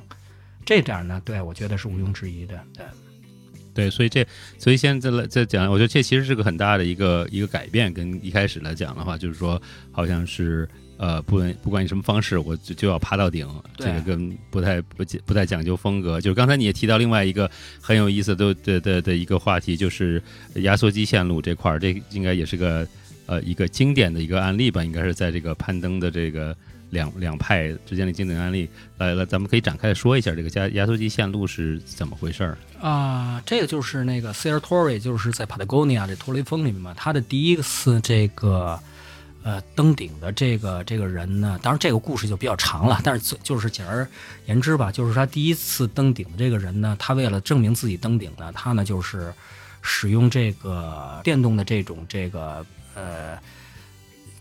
[0.65, 2.85] 这点呢，对我觉得是毋庸置疑的，对，
[3.73, 4.27] 对，所以这，
[4.59, 9.59] 所以现在来再讲，我觉得这其实是个很大的一个一个改变，跟一开始来讲的话，就是说，
[9.91, 16.19] 好像是呃，不不管你什么方式，我就就要爬到顶，这个跟不太不不太讲究风格。
[16.19, 17.49] 就是刚才你也提到另外一个
[17.81, 20.21] 很有意思的的的的一个话题，就是
[20.55, 22.85] 压缩机线路这块儿，这应该也是个
[23.25, 26.55] 呃一个经典的一个案例吧，应该是在这个攀登的这个。
[26.91, 33.39] 两两派之间的经典案例，来来，咱们可以展开说一下这个压压缩机线路是怎么回事儿啊？
[33.45, 38.79] 这个就是那个 s e r t o r i 就是在 Patagonia 这托雷峰里面嘛，他的第一次这个
[39.43, 44.07] 呃登顶的这个这个人呢，当然这个故事就比较长了， 但是就是简而
[44.45, 49.33] 言之吧，就是他第一次登顶的这个人呢，他为了证明自己登顶呢，他呢就是
[49.81, 53.39] 使用这个电动的这种这个呃，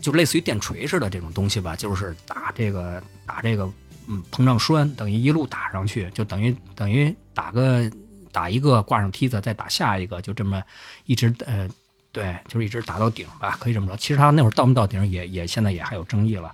[0.00, 3.70] 就类似于电锤似的这种东西吧，就是打这个打这个
[4.08, 7.88] 嗯膨胀栓，等于一路打上去，就等于等于打个
[8.32, 10.62] 打一个挂上梯子，再打下一个，就这么
[11.06, 11.68] 一直呃
[12.10, 13.96] 对，就是一直打到顶吧，可以这么说。
[13.96, 16.52] 其实他那会儿到没到顶也也现在也还有争议了。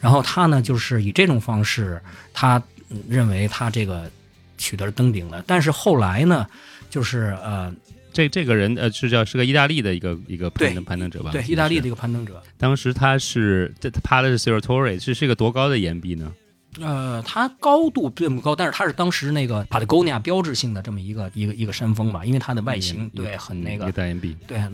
[0.00, 2.00] 然后他呢，就是以这种方式，
[2.32, 2.62] 他
[3.08, 4.10] 认为他这个
[4.58, 5.42] 取得了登顶了。
[5.46, 6.46] 但是后来呢，
[6.88, 7.72] 就是呃，
[8.12, 11.30] 这这个人呃是叫是个意大利的一个一个攀登攀登者吧？
[11.30, 12.42] 对，意大利的一个攀登者。
[12.58, 16.32] 当时他是这他爬的是 c e r a t o r e 是是一个多高的岩壁呢？
[16.80, 24.14] 呃，它高度并不高，但是它是当时那个 Patagonia 标志性的这么一个一个一个山峰吧，因为它的外形对很那个对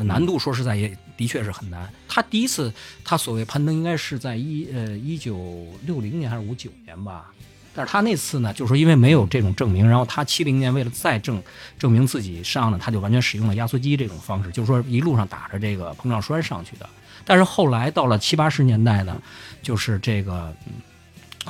[0.04, 1.90] 难度说实在也的确是很难。
[2.06, 2.70] 他第一次
[3.02, 7.32] 他所谓攀登应该是在一呃一九六零年还是五九年吧，
[7.74, 11.42] 但是他那次呢，就是说因为没有这种证明，然后他七零年为了再证
[11.78, 16.87] 证明自己上呢，他就完全使用了压缩机这种方式，就是说一路上打着这个膨胀栓上去的。
[17.24, 19.16] 但是后来到了七八十年代呢，
[19.62, 20.54] 就是这个。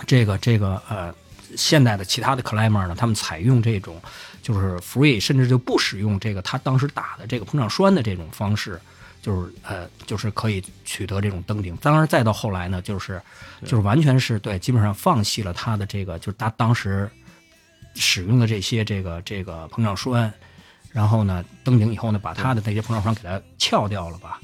[0.06, 1.14] 这个这个呃，
[1.56, 4.00] 现代的其他的 climber 呢，他们采用这种
[4.42, 8.80] 就是 free，甚至就不使用这个他当时打的这个膨胀栓的这种方式，
[9.22, 11.76] 就是呃，就是可以取得这种登顶。
[11.76, 13.20] 当然，再到后来呢，就是
[13.62, 17.10] 就是完全是对，基本上放弃了他的这个，就是他当时
[17.94, 20.32] 使用的这些这个这个膨胀栓，
[20.92, 24.40] 然后呢，登顶以后呢，把他的那些膨胀栓给它撬掉了吧。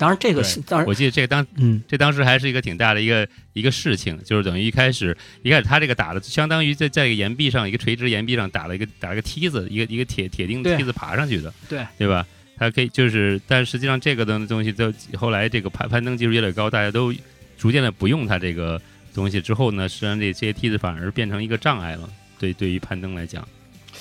[0.00, 12.26] 当然，这个是当然，我记得这个当嗯，这当时还是一个挺大的一个一个事情，就是等于一开始一开始他这个打的，相当于在在一个岩壁上一个垂直岩壁上打了一个打了个梯子，一个一个铁铁钉梯子爬上去的，对对吧？
[12.56, 17.14] 它可以就是，但实际上这个的东西都后来这个攀攀登技术越来越高，大家都
[17.58, 18.80] 逐渐的不用它这个
[19.14, 22.08] 东西之后呢，实际上这些梯子反而变成一个障碍了，
[22.38, 23.46] 对对于攀登来讲。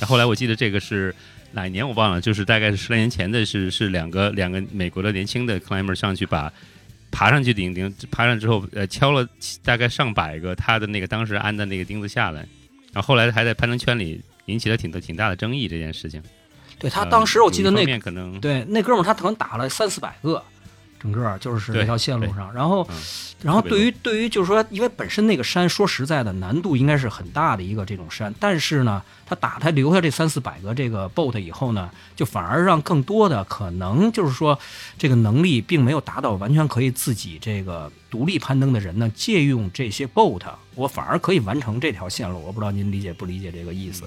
[0.01, 1.13] 后来我记得这个是。
[1.51, 6.51] 哪一年我忘了，就是大概是十来年前的，是是两个两个美国的年轻的 climber 上去把
[7.11, 9.27] 爬上去顶顶，爬上之后呃敲了
[9.63, 12.41] 大概上百个他的那个当时安的那个钉子下来，
[12.93, 16.21] 然后后来还在攀登圈里引起了挺多挺大的争议这件事情。
[16.77, 20.41] 对他当时我记得那可能对那哥们儿他可能打了三四百个。
[20.99, 22.87] 整个就是那条线路上，然后，
[23.41, 34.59] 然后对于对于就是说，因为本身那个山说实在的难度应该是很大的一个这种山，但是呢，他打他留下这三四百个这个 boat 以后呢，就反而让更多的可能就是说
[34.97, 40.41] 这个能力并没有达到完全可以自己这个独立攀登的人呢，借用这些 boat，
[40.75, 42.43] 我反而可以完成这条线路。
[42.45, 44.03] 我不知道您理解不理解这个意思？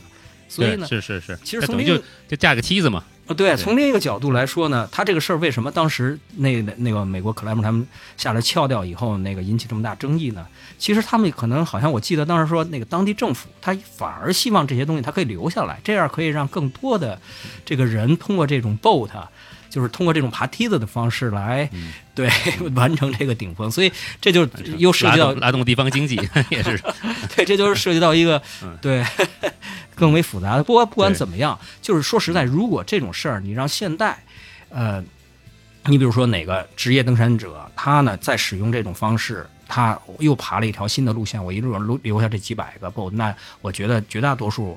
[0.52, 1.96] 所以呢，是是是，其实从就
[2.28, 3.02] 就架个梯子嘛。
[3.26, 7.86] 啊，对，从另一个角度来说呢，他这个事儿为什么当时那那个美国克莱姆他们
[8.16, 10.44] 下来撬掉以后，那个引起这么大争议呢？
[10.76, 17.18] 其实他们可能好像我记得当时说，那个当地政府他反而希望这些东西他可以留下来，这样可以让更多的
[17.64, 19.08] 这个人通过这种 boat，
[19.72, 21.68] 就是通过这种爬梯子的方式来
[22.14, 22.28] 对
[22.76, 23.70] 完成这个顶峰。
[23.70, 26.16] 所以这就又涉及到拉动地方经济
[26.50, 26.78] 也是，
[27.34, 28.40] 对，这就是涉及到一个
[28.82, 29.02] 对。
[29.94, 30.56] 更为复杂。
[30.56, 34.24] 的，不管不管怎么样，就是说实在，如果这种事儿你让现代，
[34.70, 35.04] 呃，
[35.84, 44.76] 你比如说哪个职业登山者，他呢在使用这种方式，他又爬了一条新的路线，我一路留留下这几百个不，那我觉得绝大多数，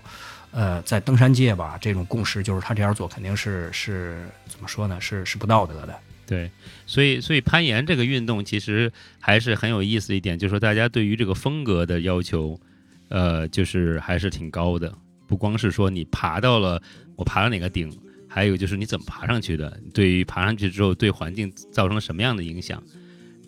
[0.56, 5.02] 呃，在登山界吧，这种共识就是他这样做肯定是是怎么说呢？
[5.02, 5.94] 是是不道德的。
[6.26, 6.50] 对，
[6.86, 8.90] 所以所以攀岩这个运动其实
[9.20, 12.58] 还是很有意思一点，就是说大家对于这个风格的要求，
[13.10, 14.92] 呃，就是还是挺高的。
[15.28, 16.82] 不光是说你爬到了，
[17.18, 17.92] 我爬到哪个顶，
[18.30, 22.82] 还有就是你怎么爬上去的，对于爬上去之后对环境造成了什么样的影响，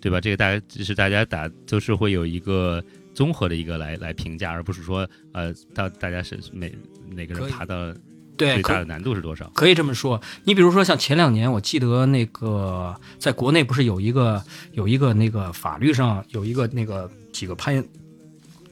[0.01, 0.19] 对吧？
[0.19, 2.83] 这个大家就是大家打都是会有一个
[3.17, 6.71] 综合的一个来来评价，而不是说呃，大大家是每
[7.09, 7.91] 哪个人爬到
[8.37, 9.49] 最大的难度是多少？
[9.55, 10.21] 可以这么说。
[10.43, 14.39] 你比如说像前两年，我记得那个在国内不是有一个
[14.73, 17.83] 有一个那个法律上有一个那个几个攀。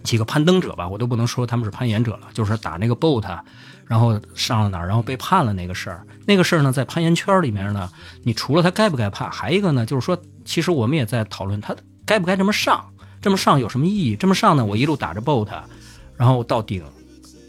[0.03, 3.39] 几个攀登者吧，我都不能说他们是攀岩者了，就是打那个 boat，
[3.87, 6.05] 然后上了哪儿，然后被判了那个事儿。
[6.27, 7.89] 那个事儿呢，在攀岩圈里面呢，
[8.21, 12.85] 你除了他该不该判，还一个呢，就是说，其实我们也在讨论他该不该这么上，
[13.25, 14.15] 这么上有什么意义？
[14.15, 15.49] 这么上呢，我一路打着 boat，
[16.15, 16.83] 然后到顶，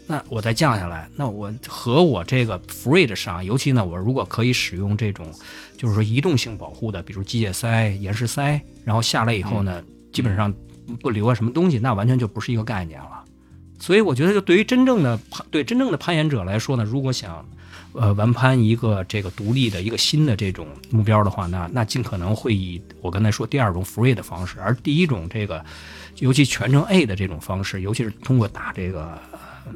[0.07, 5.31] 那我再降下来，那我和我这个 free 的上，尤其呢，我如果可以使用这种，
[5.77, 10.51] 就是说移动性保护的，比如机械塞、岩石塞，然后下来以后呢，基本上。
[11.01, 13.21] 不留下什么东西，那完全就不是一个概念了。
[13.77, 17.45] 所以我觉得，就对于真正的攀对真正的攀岩者来说呢，如果想
[17.99, 25.63] 呃完攀一个这个独立的一个新的这种目标的话，那那尽可能会以我刚才说第二种 free 的方式，而第一种这个
[26.19, 29.19] 尤其全程 A 的这种方式，尤其是通过打这个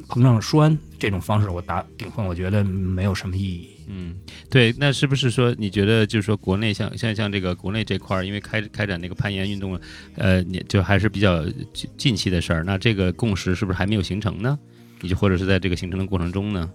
[0.08, 3.68] 膨胀栓这种方式，我打顶峰，我觉得没有什么意义。
[3.88, 4.14] 嗯，
[4.48, 9.78] 对，那是不是说你觉得就是说国内像像像这个国内这块儿，因为开开展那个攀岩运动，
[10.14, 11.44] 呃，你就还是比较
[11.98, 14.58] 近期的事儿，那这个共识是不是还没有形成呢？
[15.00, 16.70] 你就或者是在这个形成的过程中呢，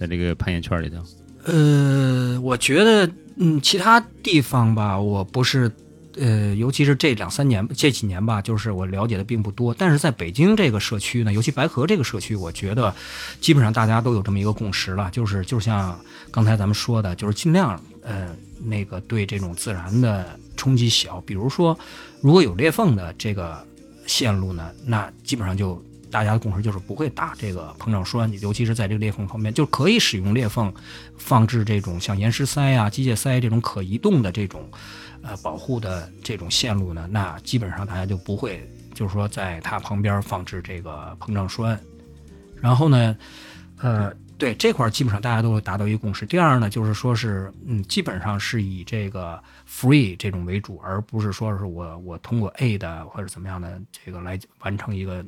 [0.00, 0.96] 在这个攀岩圈里头？
[1.44, 5.70] 呃，我觉得，嗯，其他地方吧，我不是，
[6.16, 9.74] 呃，尤其是这两三年、这几年吧，就是我了解的并不多。
[9.74, 12.94] 但是在北京这个社区呢，尤其白河这个社区，我觉得
[13.42, 15.98] 基本上大家都有这么一个共识了，就是就像
[16.30, 18.34] 刚才咱们说的，就是尽量，呃，
[18.64, 21.20] 那个对这种自然的冲击小。
[21.26, 21.78] 比如说，
[22.22, 23.62] 如果有裂缝的这个
[24.06, 25.82] 线路呢，那基本上就。
[26.10, 30.72] 大家的共识就是不会打这个膨胀栓，尤其是在这个裂缝旁边，就可以使用裂缝
[31.16, 34.68] 放置这种像岩石塞啊、机械塞这种可移动的这种
[35.22, 37.08] 呃保护的这种线路呢。
[37.10, 41.78] 那基本上大家就不会，就是说在它旁边放置这个膨胀栓。
[42.60, 43.16] 然后呢，
[43.78, 46.26] 呃，对这块基本上大家都会达到一个共识。
[46.26, 55.24] 第二呢，就是说是嗯，基本上是以这个 free 这种为主，而不是说是我我通过 A 的或者怎么样的这个来完成一个。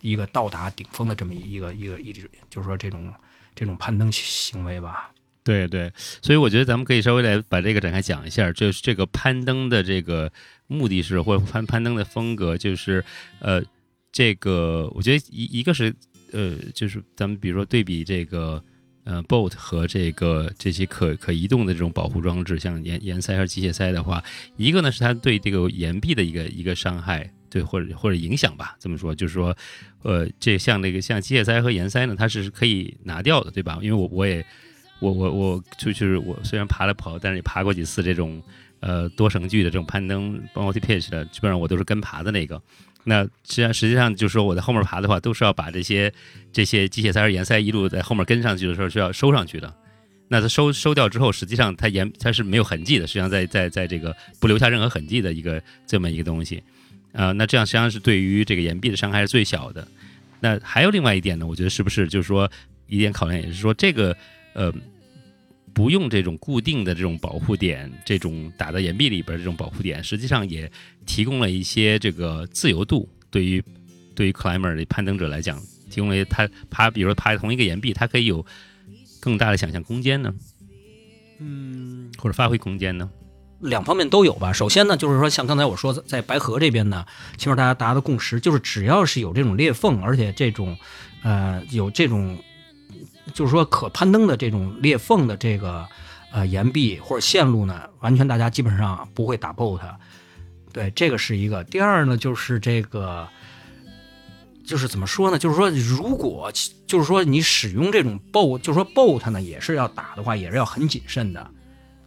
[0.00, 3.12] 一个到达顶峰的这么一个一个一直就是说这种
[3.54, 5.10] 这种攀登行为吧。
[5.42, 10.30] 对对，所以我觉得咱们可以稍微来把这个展开讲一下，就是这个攀登的这个
[10.66, 13.02] 目的是或者攀攀登的风格，就是
[13.38, 13.62] 呃，
[14.12, 15.94] 这个我觉得一一个是
[16.32, 18.62] 呃，就是咱们比如说对比这个
[19.04, 24.22] 呃 boat 和这个这些可可移动的这种保护装置，像岩岩塞和机械塞的话，
[24.56, 27.32] 一个呢是它对这个岩壁的一个一个伤害。
[27.50, 29.54] 对，或者或者影响吧，这么说就是说，
[30.02, 33.78] 呃，这像那个像机械塞和岩塞呢，它是可以拿掉的，对吧？
[33.82, 34.44] 因为我我也
[35.00, 38.40] 我我我就是我虽然爬了跑，但是也爬过几次这种
[38.78, 42.62] 呃多绳距的这种攀登，multi pitch 的，基本上我都是跟爬的那个。
[43.02, 46.12] 那实际上实际上就是说我在后面爬的话，都是要把这些
[46.52, 49.74] 这些机械塞和岩塞一路在后面跟上去的时候是要收上去的。
[50.28, 56.62] 那它收收掉之后，实际上它岩它是没有痕迹的，实际上在在在这个不留下任何痕迹的一个这么一个东西。
[57.12, 59.86] 啊，那这样实际上是对于这个岩壁的伤害是最小的。
[60.40, 62.50] 那还有另外一点呢，我觉得是不是就是说
[62.86, 64.16] 一点考量也是说这个
[64.54, 64.72] 呃
[65.72, 70.70] 不用这种固定的这种保护点，这种打到岩壁里边这种保护点，实际上也
[71.04, 73.62] 提供了一些这个自由度，对于
[74.14, 78.44] 对于 climber 的攀登者来讲，提供了他爬，比如说爬同一个岩壁，他可以有
[79.20, 80.34] 更大的想象空间呢，
[81.38, 83.10] 嗯，或者发挥空间呢。
[83.60, 84.52] 两方面都有吧。
[84.52, 87.04] 首先呢，就是说像刚才我说，在白河这边呢，
[87.36, 90.76] 起码大家达的共识就是，只要是有这种裂缝，而且这种，
[91.22, 92.38] 呃，有这种，
[93.34, 95.86] 就是说可攀登的这种裂缝的这个，
[96.32, 99.98] 呃，岩壁或者线路呢，完全大家基本上不会打爆它。
[100.72, 101.64] 对，这个是一个。
[101.64, 103.28] 第二呢，就是这个，
[104.64, 105.38] 就是怎么说呢？
[105.38, 106.50] 就是说，如果
[106.86, 111.50] 就是说你使用这种 boat，就是说 boat 呢，也是要打的话，也是要很谨慎的。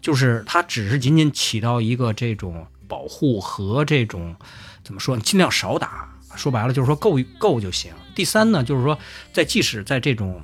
[0.03, 4.35] 就是它只是仅仅起到一个这种保护和这种
[4.83, 6.09] 怎么说，尽量少打。
[6.35, 7.93] 说白了就是说够够就行。
[8.15, 8.97] 第三呢，就是说
[9.31, 10.41] 在即使在这种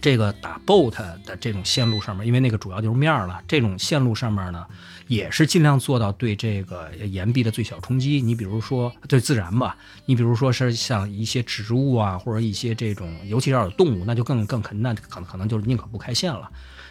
[0.00, 0.90] 这个打 boat
[1.24, 4.66] 的这种线路上面，因为那个主要就是面了，这种线路上面呢，
[5.08, 8.20] 也是尽量做到对这个岩壁的最小冲击。
[8.20, 16.50] 你比如说对自然吧，你比如说是像一些植物啊，或者一些这种，尤其要有动物，那就更更肯那可能可能就是宁可不开线了。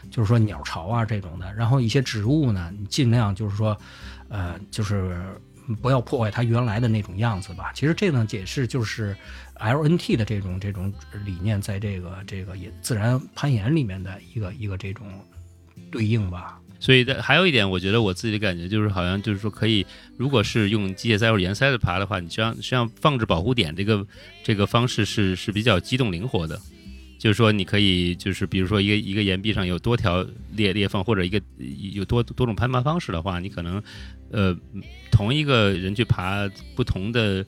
[0.10, 3.78] 就是说鸟巢啊这种的，然后一些植物呢，你尽量就是说，
[4.28, 5.18] 呃，就是
[5.82, 7.72] 不要破坏它原来的那种样子吧。
[7.74, 9.16] 其实这呢也是就是
[9.60, 10.92] LNT 的这种这种
[11.26, 15.06] 理念，在这个这个也自然攀岩里面的一个一个这种
[15.92, 16.60] 对应吧。
[16.82, 19.86] 所以还有一点，我觉得我自己的感觉就是，好像就是说可以，
[20.16, 24.08] 如果是用机械塞或者岩塞的爬的话，你实际上实际上放置保护点这个
[24.42, 26.58] 这个方式是是比较机动灵活的。
[27.19, 31.39] 就是说，你可以就是比如说一个一个岩壁上有多条裂裂缝，或者一个
[31.93, 33.84] 有多多种攀爬方式的话，你可能
[34.32, 34.55] 呃
[35.12, 37.45] 同一个人去爬不同的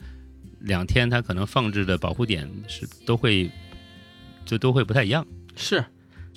[0.59, 3.49] 两天，他可能放置的保护点是都会
[4.45, 5.25] 就都会不太一样。
[5.55, 5.83] 是，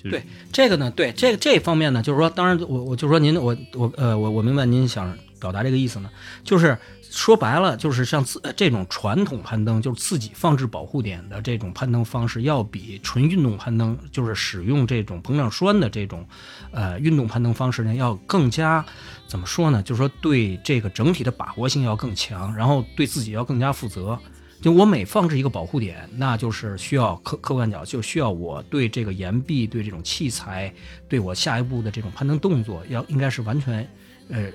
[0.01, 6.09] 对这个呢，对这这方面呢，就是说，当然我我就说您我我呃我我明白您想表达这个意思呢，
[6.43, 6.77] 就是。
[7.15, 16.27] 说白了，就是像自这种传统攀登，就是自己放置保护点的这种攀登方式，要比纯运动攀登，就是使用这种膨胀栓的这种，
[16.71, 18.85] 呃，运动攀登方式呢，要更加
[19.27, 19.81] 怎么说呢？
[19.81, 24.19] 就是说对这个整体的把握性要更强，然后对自己要更加负责。
[24.61, 30.73] 就我每放置一个保护点，那就是需要客客观讲，就需要我对这个岩壁、对这种器材、
[31.07, 33.89] 对我下一步的这种攀登动作，要应该是完全，
[34.27, 34.51] 呃。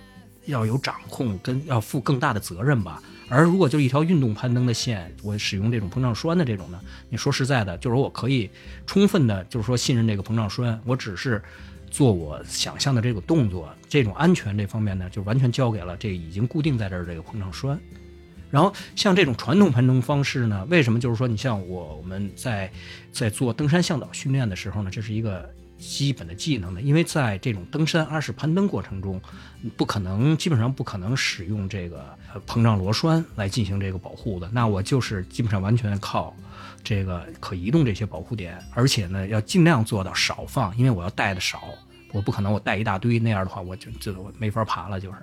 [0.50, 6.78] 要有掌控跟要负更大的责任吧，而如果就是一条运动攀登的线，我使用这种膨胀栓的这种呢，
[7.08, 8.50] 你说实在的，就是我可以
[8.86, 11.42] 充分的，就是说信任这个膨胀栓，我只是
[11.90, 17.78] 做我想象的这个动作，这种安全这方面呢，就完全交给了这个已经固定在这儿这个膨胀栓。
[18.50, 22.70] 然后像这种传统攀登方式呢，为什么就是说你像我我们在
[23.12, 25.48] 在做登山向导训练的时候呢，这是一个。
[25.80, 29.20] 基本的技能的，因为在这种登山二式攀登过程中，
[29.76, 32.04] 不可能基本上不可能使用这个
[32.46, 34.48] 膨胀螺栓来进行这个保护的。
[34.52, 36.36] 那我就是基本上完全靠
[36.84, 41.62] 这个可移动这些保护点，而且呢要尽量做到少放，因为我要带的少，
[42.12, 45.16] 我不可能我带一大堆那样的话，我就就没法爬了，就是。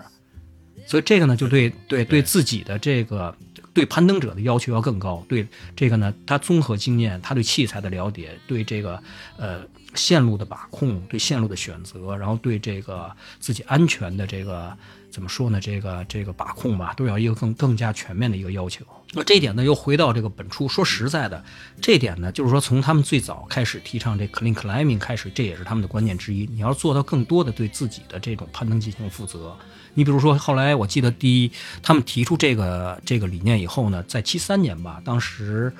[0.87, 3.35] 所以这个呢，就对对对自己的这个。
[3.73, 5.23] 对攀登者的要求要更高。
[5.29, 8.99] 对这个呢，他综合经验，他对器材的了解，对这个
[9.37, 9.61] 呃
[9.95, 14.75] 线路的把控，对线路的选择，然后对这个自己安全的这个
[15.09, 15.59] 怎么说呢？
[15.59, 18.85] 这个这个把控吧，都要一个更更加全面的一个要求。
[19.13, 20.67] 那这一点呢，又回到这个本初。
[20.67, 21.41] 说实在的，
[21.81, 26.45] 这点呢，就是说从他们最早开始提倡这 clean climbing 开始，这也是他们的观念之一。
[26.51, 29.57] 你要做到更多的对自己的这种攀登进行负责。
[29.93, 35.73] 你比如说，后来我记得第一，他们提出这个这个理念以后呢，在七三年吧，当时，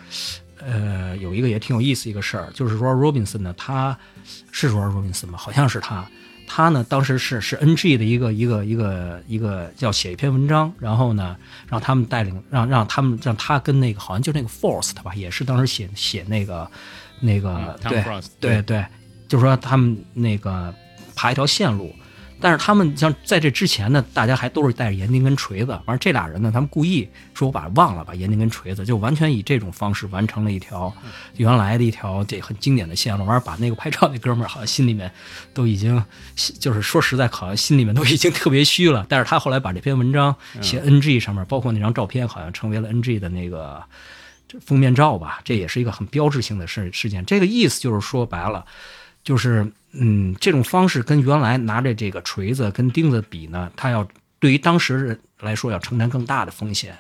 [0.60, 3.98] 呃，有一个也挺有意思一个事儿，就是说 Robinson 呢，他
[4.52, 5.38] 是说 Robinson 吗？
[5.38, 6.06] 好像是他，
[6.48, 11.36] 他呢当时是是 NG 的一个一个一个一个要写一篇文章，然后呢
[11.68, 16.70] 让他们带领让让他们让他跟那个好像就那个 Force 吧，也是当时写写那个
[17.20, 18.04] 那个对
[18.40, 18.86] 对对，
[19.28, 20.74] 就是说他们那个
[21.16, 21.94] 爬一条线路。
[22.40, 25.72] 但是他们像在这之前呢，大家还都是带着岩钉跟锤子。
[25.86, 30.94] 完了，这俩人呢，他们故意说我把忘了把岩钉跟锤子，就完全以这种方式完成了一条
[31.38, 33.26] 原来的一条这很经典的线路。
[33.26, 35.12] 完了，把那个拍照那哥们儿好像心里面
[35.54, 36.04] 都已经
[36.60, 39.06] 就是说实在，好像心里面都已经特别虚了。
[39.10, 43.84] 但是他后来把这篇文章写 NG 上面，包括那张照片，好像成为了 NG 的那个
[44.62, 45.42] 封面照吧。
[45.44, 47.26] 这也是一个很标志性的事事件。
[47.26, 48.66] 这个意思就是说白了，
[49.24, 49.72] 就是。
[49.92, 54.08] 嗯，这种方式跟原来拿着这个锤子跟钉子比呢，它要
[54.38, 56.96] 对于当时人来说要承担更大的风险。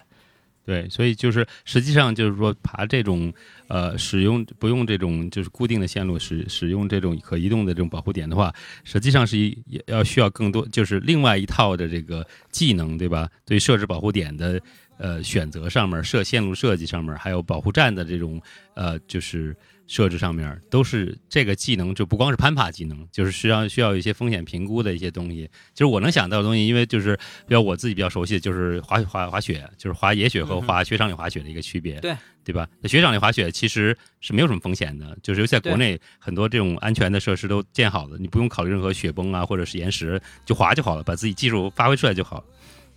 [0.65, 3.31] 对，所以就是实际上就是说爬这种
[3.67, 13.29] 呃使用不用这种就是固定的线路，使使用这种可移动的这种保护点的话，实际上是一要需要更多就是另外一套的这个技能，对吧？
[13.45, 14.59] 对设置保护点的
[14.97, 18.41] 呃选择上面，设线路设计上面，还有保护站的这种
[18.73, 19.55] 呃就是。
[19.87, 25.49] 设置上面都是这个技能，就不光是攀爬技能，就是需要需要一些风险评估的一些东西。
[25.73, 27.15] 就是我能想到的东西，因为就是
[27.47, 32.67] 比较我自己比较熟悉的就是滑滑滑雪，就是滑野雪和滑雪场里滑雪的一个区别，对对吧？
[32.81, 42.43] 那雪场里滑雪其实是没有什么风险的，就是在国内很多这种安全的设施都建好了，你不用考虑任何雪崩啊或者是岩石，就滑就好了，把自己技术发挥出来就好。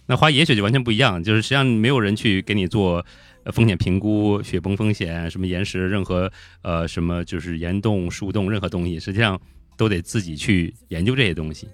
[0.06, 3.06] 那滑野雪就完全不一样，就是实际上没有人去给你做。
[3.50, 6.30] 风险评估、雪崩风险、什么岩石、任何
[6.62, 9.40] 呃什么就是岩洞、树洞，任何东西，实际上
[9.76, 11.68] 都得自己去研究这些东西。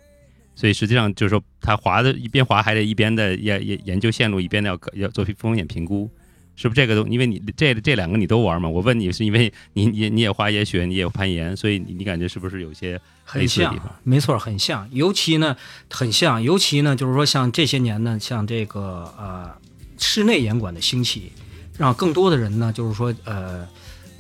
[0.55, 6.11] 所以实际上就是说，他滑的一边滑还得一边的研研研究线路，一边的要要做风险评估，
[6.55, 7.11] 是不是这个东？
[7.11, 8.67] 因为你这这两个你都玩嘛？
[8.67, 13.79] 我问你是因为你你你也滑野雪，你也攀岩，所以你你感觉是不是有些很像？
[14.03, 14.89] 没错，很像。
[14.93, 15.55] 尤其呢，
[15.91, 16.43] 很像。
[16.43, 19.51] 尤其呢，就是说像这些年呢，像这个呃
[19.99, 21.33] 室内岩馆的兴起。
[21.79, 23.67] 让更多的人呢，就是说，呃，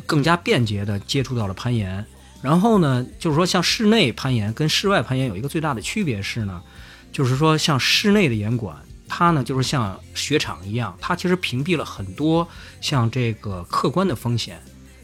[0.04, 2.04] 更加便捷的接触到了攀岩。
[2.42, 6.62] 然后呢，就是说，像室内攀岩跟室外攀岩有一个最大的区别是呢，
[7.10, 8.76] 就是说，像室内的严管，
[9.08, 12.46] 它呢就是像雪场一样，它其实屏蔽了很多
[12.80, 14.60] 像这个客观的风险。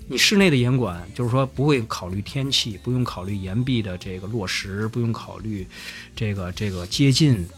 [0.09, 5.67] 你室内的严管，就是说不会考虑天气，不用考虑岩壁的这个落石，不用考虑
[6.15, 7.49] 这个这个接近。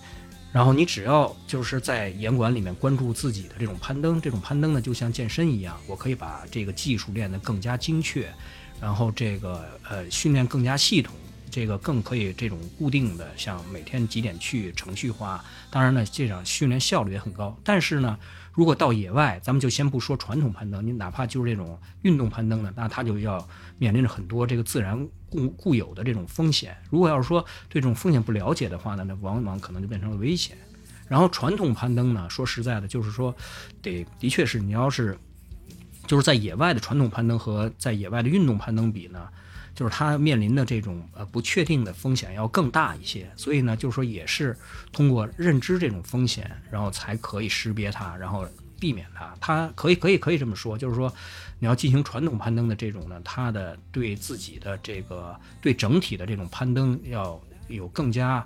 [0.55, 8.33] 然后你只要就是在严管里面关注自己的这种攀登，这种攀登呢就像健身一样，我可以把这个技术练得更加精确，
[8.81, 11.13] 然后这个呃训练更加系统，
[11.51, 15.45] 这个更可以这种固定的，像每天几点去程序化。
[15.73, 17.59] 当然呢，这种训练效率也很高。
[17.65, 18.17] 但是呢，
[18.53, 23.45] 如果到野外，咱们就先不说传统攀登，你哪怕就是这种运动攀登呢，那它就要
[23.77, 25.05] 面临着很多这个自然。
[25.35, 30.57] 固固有的这种风险，如果要是说对这种风险不了解的话呢，那往往可能就变成了危险。
[31.09, 33.35] 然后传统攀登呢，说实在的，就是说，
[33.83, 35.19] 得的确是你要是
[36.07, 39.29] 就是在野外的传统攀登和在野外的运动攀登比呢，
[39.75, 43.29] 就是它面临的这种呃不确定的风险要更大一些。
[43.37, 44.57] 所以呢，就是说也是
[44.93, 48.47] 通过认知这种风险，然后才可以识别它，然后
[48.79, 49.35] 避免它。
[49.41, 51.13] 它可以可以可以这么说，就是说。
[51.59, 58.45] 你要进行传统攀登的这种呢，它的对自己的这个对整体的这种攀登要有更加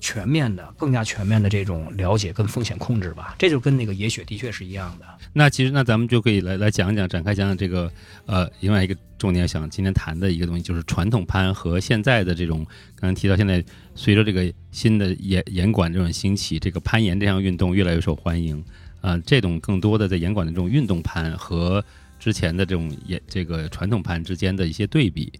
[0.00, 3.34] 全面的、更加全面的这种了解跟风险控制吧。
[3.38, 5.06] 这就跟那个野雪的确是一样的。
[5.32, 7.90] 那其实，那咱们就可以来来讲讲，展开讲讲这个
[8.26, 12.58] 呃，另外一个重点想今天谈的一个东西，就是传统攀和现在的这种，
[12.94, 18.62] 刚刚提到现在随着这个新的严严管这种兴起，这个攀岩这项运动越来越受欢迎。
[19.00, 21.84] 啊，这种更多的在严管的这种运动攀和
[22.18, 25.32] 之前的这种也这个传统攀之间的一些对比，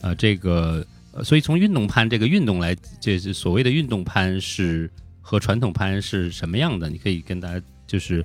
[0.00, 0.84] 啊，这个
[1.24, 4.90] 所以从运动攀这个运动来，这是所谓的运动攀是
[5.20, 6.88] 和传统攀是什么样的？
[6.88, 8.24] 你可以跟大家就是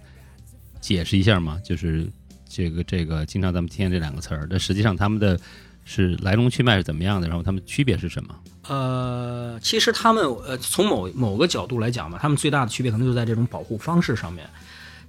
[0.82, 1.60] 解释一下吗？
[1.64, 2.08] 就是
[2.48, 5.40] 这个这个经常咱们听见这两个词儿，但实际上他们的
[5.86, 7.28] 是来龙去脉是怎么样的？
[7.28, 8.36] 然后他们区别是什么？
[8.68, 14.48] 呃，其实他们呃从某某个角度来讲嘛，他们最大的区别可能就在这种保护方式上面。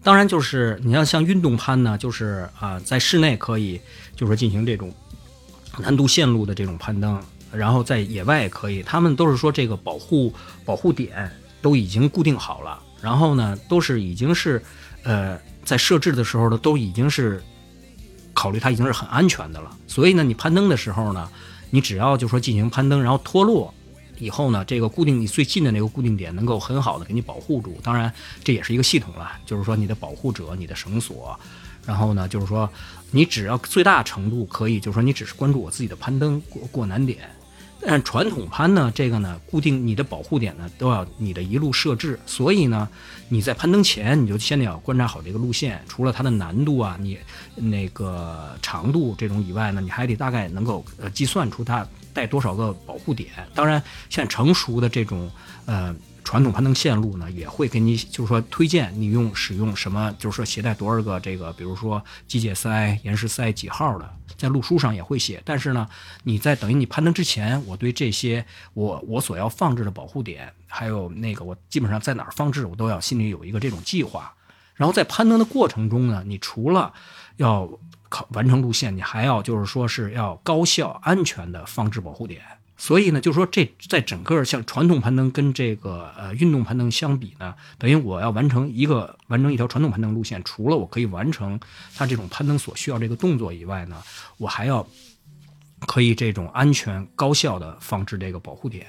[0.04, 3.80] 当然，就是你要像运动攀呢，就是啊，在室内可以，
[4.14, 4.92] 就是进行这种
[5.78, 7.18] 难度线路的这种攀登，
[7.50, 8.82] 然后在野外也可以。
[8.82, 10.30] 他们都是说这个保护
[10.62, 11.30] 保护点
[11.62, 14.62] 都已经固定好了，然后呢，都是已经是
[15.04, 17.42] 呃在设置的时候呢，都已经是
[18.34, 19.74] 考虑它已经是很安全的了。
[19.86, 21.26] 所以呢，你攀登的时候呢，
[21.70, 23.72] 你只要就说进行攀登，然后脱落。
[24.18, 28.12] 以后呢，这个固定你最近的那个固定点能够很好的给你保护住，当然
[28.42, 31.38] 这也是一个系统了，就是说你的保护者、你的绳索，
[31.86, 32.68] 然后呢，就是说
[33.10, 37.18] 你只要最大程度可以，就是说你只是关注我自己的攀登过过难点。
[37.86, 42.18] 但传统攀呢，这个呢，固定你的保护点呢，都要你的一路设置。
[42.24, 42.88] 所以呢，
[43.28, 45.84] 你在攀登前，你就先得要观察好这个路线。
[45.86, 47.18] 除了它的难度啊，你
[47.54, 53.28] 那个长度这种以外呢，你还得大概能够呃计算出它带多少个保护点。
[53.54, 55.30] 当然，现在成熟的这种
[55.66, 64.10] 呃传统攀登线路呢，也会给你就是说推荐你用使用什么，就是说携带多少个这个，比如说机械塞、岩石塞几号的。
[64.36, 65.88] 在路书上也会写，但是呢，
[66.24, 68.44] 你在等于你攀登之前，我对这些
[68.74, 74.34] 我我所要放置的保护点，还有那个我基本上在哪儿放置，我都要心里有一个这种计划。
[74.74, 76.92] 然后在攀登的过程中呢，你除了
[77.36, 77.68] 要
[78.14, 82.40] 考完成路线，你还要就是说是要高效安全的放置保护点。
[82.76, 91.58] 所以呢，就是说，这在整个像传统攀登跟这个呃运动攀登相比呢，等于我要完成一个完成一条传统攀登路线，除了我可以完成
[91.96, 94.00] 它这种攀登所需要这个动作以外呢，
[94.38, 94.86] 我还要
[95.86, 98.86] 可以这种安全高效的放置这个保护点。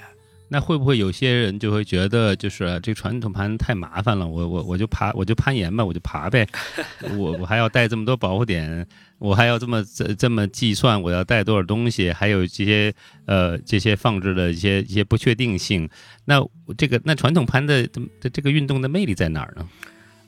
[0.48, 6.46] 那会不会有些人就会觉得，就是这传统攀太麻烦了，我我我就爬我就攀岩吧，我就爬呗，
[7.16, 8.86] 我我还要带这么多保护点，
[9.18, 12.94] 我还要这么这这么计算我要带多少东西，还有这些
[13.26, 15.88] 呃这些放置的一些一些不确定性。
[16.24, 16.40] 那
[16.76, 17.86] 这个那传统攀的
[18.20, 19.68] 的这个运动的魅力在哪儿呢？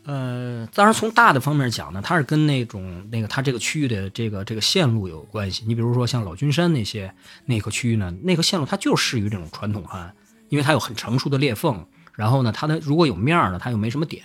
[0.09, 5.65] 呃，当然从大的方面讲呢，它是跟那种那个它这个区域的这个这个线路有关系。
[5.67, 10.11] 你比如说像老君山那些那个区域呢，那个线路它就适于这种传统攀，
[10.49, 11.85] 因为它有很成熟的裂缝，
[12.15, 14.23] 然后呢，它的如果有面呢，它又没什么点，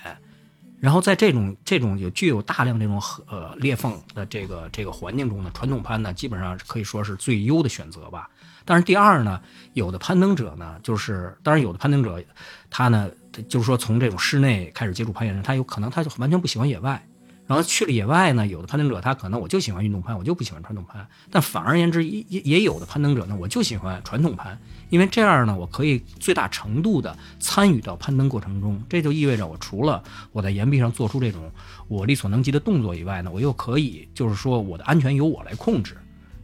[0.80, 8.30] 然后在这种这种有具有大量这种呃裂缝的这个这个环境中呢，传统攀呢基本上可以说是最优的选择吧。
[8.64, 9.42] 但是第二呢，
[9.74, 12.24] 有的攀登者呢，就是当然有的攀登者
[12.70, 13.12] 他呢。
[13.48, 17.04] 就是说，从这种室内开始接触攀岩人，他有可能他就完全不喜欢野外，
[17.48, 21.06] 然后去了野外呢，有的攀登者他可能我就喜欢运动攀，我就不喜欢传统攀。
[21.32, 24.58] 但反而言之，也也也有的攀登者呢，我就喜欢传统攀，
[24.90, 28.82] 因为这样呢，我可以最大程度的参与到攀登过程中。
[28.88, 31.52] 这就意味着我除了我在岩壁上做出这种
[31.88, 35.98] 我力所能及的动作以外呢，我又可以就是说我的安全由我来控制。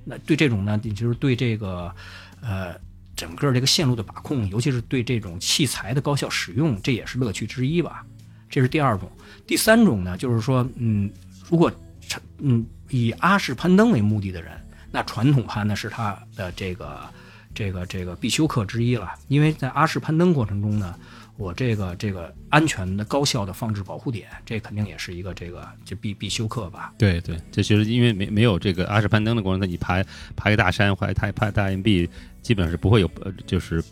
[0.03, 1.93] 那对这种呢，就是对这个，
[2.41, 2.75] 呃。
[3.19, 8.05] 整个这个线路的把控，尤其是对这种器材的高效使用，这也是乐趣之一吧。
[8.49, 9.11] 这是第二种，
[9.45, 11.11] 第三种呢，就是说，嗯，
[11.49, 11.69] 如果
[12.37, 14.53] 嗯以阿式攀登为目的的人，
[14.89, 17.01] 那传统攀呢是他的这个
[17.53, 19.11] 这个这个必修课之一了。
[19.27, 20.95] 因为在阿式攀登过程中呢，
[21.35, 26.93] 我这个这个安全的高效的放置保护点，这肯定也是一个这个就必必修课吧。
[26.97, 30.01] 对对，这其实因为没没有这个阿式攀登的过程，你爬
[30.37, 32.09] 爬个大山或者爬爬大岩壁。
[32.41, 33.83] 基本上是不会有呃，就是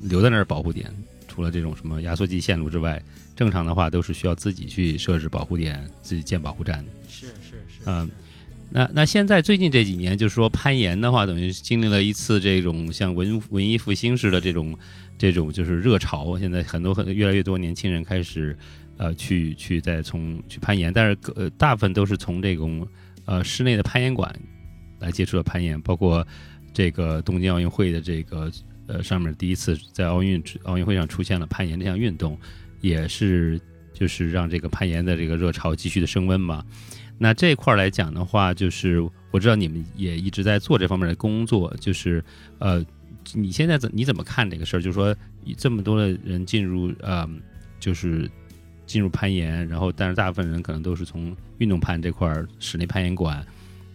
[0.00, 0.92] 留在那儿保护点，
[1.28, 3.02] 除了这种什么压缩机线路之外，
[3.34, 6.84] 正常的话都是需要自己去设置保护点，自己建保护站。
[7.08, 7.80] 是是是。
[7.86, 8.10] 嗯，
[8.70, 14.76] 那那现在最近这几年，就是说攀岩的话，等于经历了一次这种像文文艺复兴式的这种
[15.16, 16.38] 这种就是热潮。
[16.38, 18.56] 现在很多很越来越多年轻人开始
[18.98, 22.86] 呃去去再从去攀岩，但是呃大部分都是从这种
[23.24, 24.34] 呃室内的攀岩馆
[24.98, 26.26] 来接触的攀岩，包括。
[26.72, 28.50] 这个东京奥运会的这个
[28.86, 32.38] 呃上面第一次在奥运奥运会上出现了攀岩这项运动，
[32.80, 33.60] 也是
[33.92, 36.64] 就是让这个攀岩的这个热潮继续的升温嘛。
[37.18, 39.00] 那这块来讲的话，就是
[39.30, 42.24] 我知道你们也一直在做这方面的工作，就是
[42.58, 42.84] 呃
[43.34, 44.80] 你现在怎你怎么看这个事儿？
[44.80, 45.14] 就是说
[45.56, 47.28] 这么多的人进入呃，
[47.78, 48.28] 就是
[48.86, 53.46] 进入攀岩，然后但是大部分人可能都是从运动攀这块室内攀岩馆，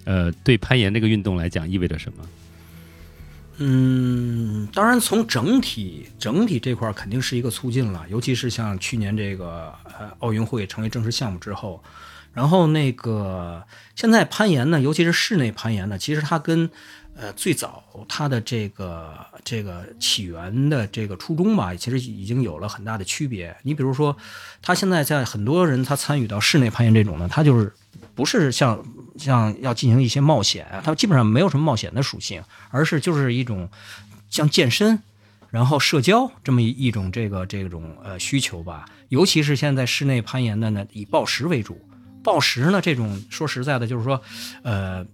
[0.05, 2.23] 呃，对攀岩这个运动来讲意味着什么？
[3.59, 11.83] 嗯，当然，从整体整体这块肯定是一个促进了，尤其是像去年这个呃奥运会成为正式项目之后，
[12.33, 13.63] 然后那个
[13.95, 16.69] 现在攀岩呢，尤其是室内攀岩呢，其实它跟
[17.15, 23.57] 呃最早它的这个这个起源的这个初衷吧，其实已经有了很大的区别。
[23.63, 24.15] 你比如说，
[24.61, 27.73] 他现在在很多人他参与到室内攀岩这种呢，他就是
[28.13, 28.85] 不是像。
[29.17, 33.69] 像要进行一些冒险，它基本上没有什么冒险的属性，而是就是一种
[34.29, 35.01] 像健身，
[35.49, 38.85] 然后社交这么一一种这个这种呃需求吧。
[39.09, 41.81] 尤其是现在室内攀岩的呢，以抱石为主。
[42.23, 44.21] 抱石呢，这种说实在的，就是说，
[44.61, 45.05] 呃，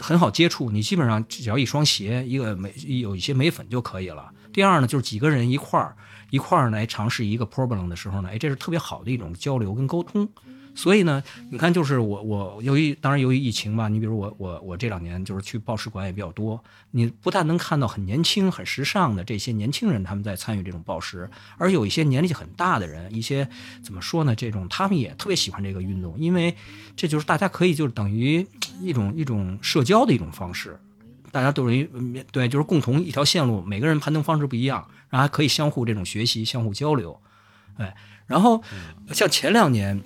[0.00, 4.28] 很好接触，你基本上只要一双鞋，一个美有一些眉粉就可以了。
[4.52, 5.94] 第二呢，就是几个人一块儿
[6.30, 10.28] 一块儿来尝试一个 problem 的时候呢，哎，这是特别好的一种交流跟沟通。
[10.74, 16.62] 所以呢，你看，就是我我由于当然由于疫情吧，你比如我我我这两年就是去报时馆也比较多，
[16.92, 23.48] 你不但能看到很年轻、很时尚的这些年轻人他们在参与这种报时，而有一些年纪很大的人，一些
[23.82, 24.34] 怎么说呢？
[24.34, 26.56] 这种他们也特别喜欢这个运动，因为
[26.96, 28.46] 这就是大家可以就是等于
[28.80, 30.78] 一种一种社交的一种方式，
[31.30, 31.90] 大家都于
[32.32, 37.20] 对，就是共同一条线路，每个人攀登方式不一样，然后还可以相互这种学习、相互交流，
[37.76, 37.94] 哎，
[38.26, 38.62] 然后
[39.12, 40.00] 像前两年。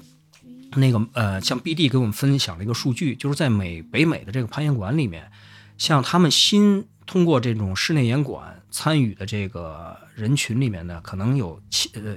[0.76, 5.30] 那个呃，像 BD 给我们分享了一个数据，就是在美北美的这个攀岩馆里面，
[5.78, 12.16] 像他们新通过这种室内岩馆参与的这个人群里面呢，可能有七呃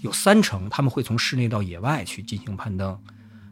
[0.00, 2.98] 有三成他们会从室内到野外去进行攀登，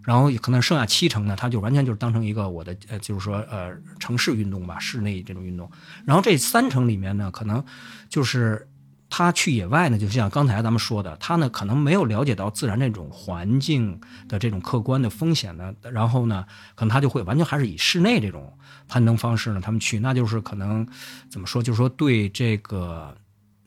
[0.03, 5.71] 然后可能剩下七成呢，他就完全就是当成一个我的呃，就是说呃城市运动吧，室内这种运动，
[6.05, 7.65] 然后这三成里面呢，可能
[8.09, 8.69] 就是。
[9.11, 16.45] 他去野外呢，就像刚才咱们说的，他呢可能没有了解到自然这种环境的这种客观的风险呢，然后呢，
[16.75, 18.53] 可能他就会完全还是以室内这种
[18.87, 20.87] 攀登方式呢，他们去，那就是可能
[21.31, 23.17] 怎么说，就是说对这个。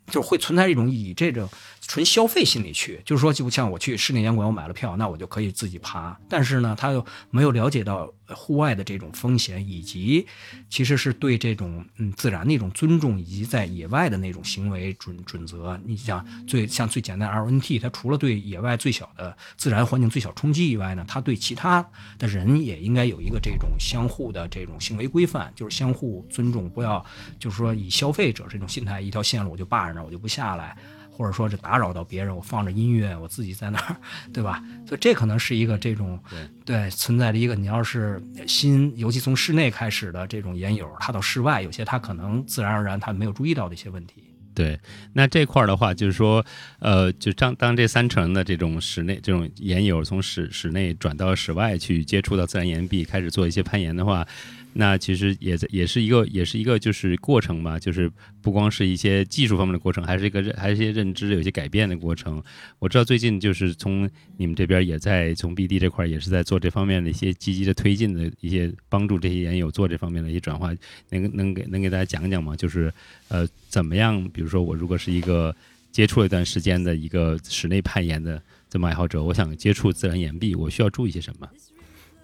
[0.07, 1.47] 就会存在一种以这种
[1.91, 6.17] 纯消费心理去，就是说，就像我去室内岩馆，我买了票，那我就可以自己爬。
[6.29, 10.25] 但是呢，他又没有了解到户外的这种风险，以及
[10.69, 15.77] 其实是对这种嗯自然的一种尊重，以及在野外的那种行为准准则。
[15.83, 21.85] 你像最像最简单 LNT，它除了对野外最小的自然环境最小冲击以外呢，它对其他
[22.17, 27.05] 的人也应该有一个这种相互的这种行为规范，就是相互尊重，不要
[27.37, 30.01] 就是说以消费者这种心态一条线路我就霸着那。
[30.01, 30.75] 我就不下来，
[31.12, 33.95] 或者说这打扰到别人，我放着音乐，我自己在那儿，
[34.34, 34.64] 对吧？
[34.88, 36.18] 所以这可能是一个这种
[36.66, 44.24] 对存在的一个，你要是新，尤其从室内开始的这种研友，他到室外，有些他可能自然而然他没有注意到的一些问题。
[44.53, 44.78] 对，
[45.14, 46.45] 那这块儿的话，就是说，
[46.80, 54.28] 呃，就当当这三成的这种室内这种岩友从室室内转到室外去接触到自然岩壁，开始做一些攀岩的话。
[54.74, 58.09] 那其实也在也是一个，也是一个就是过程嘛，就是
[58.41, 62.41] 不光是一些技术方面的过程，还是一个认，还是一些认知有些改变的过程。
[62.80, 70.74] 我知道最近就是从你们这边也在从 BD 这块也是在做这方面的一些积极的推进的一些帮助这些研友做这方面的一些转化，
[71.09, 72.55] 能能给能给大家讲讲吗？
[72.55, 72.93] 就是
[73.28, 74.24] 呃怎么样？
[74.30, 75.53] 比如说我如果是一个
[75.91, 81.49] 接触了一段时间的一个室内攀岩的这么爱好者，我想接触自然岩壁，我需要注意些什么？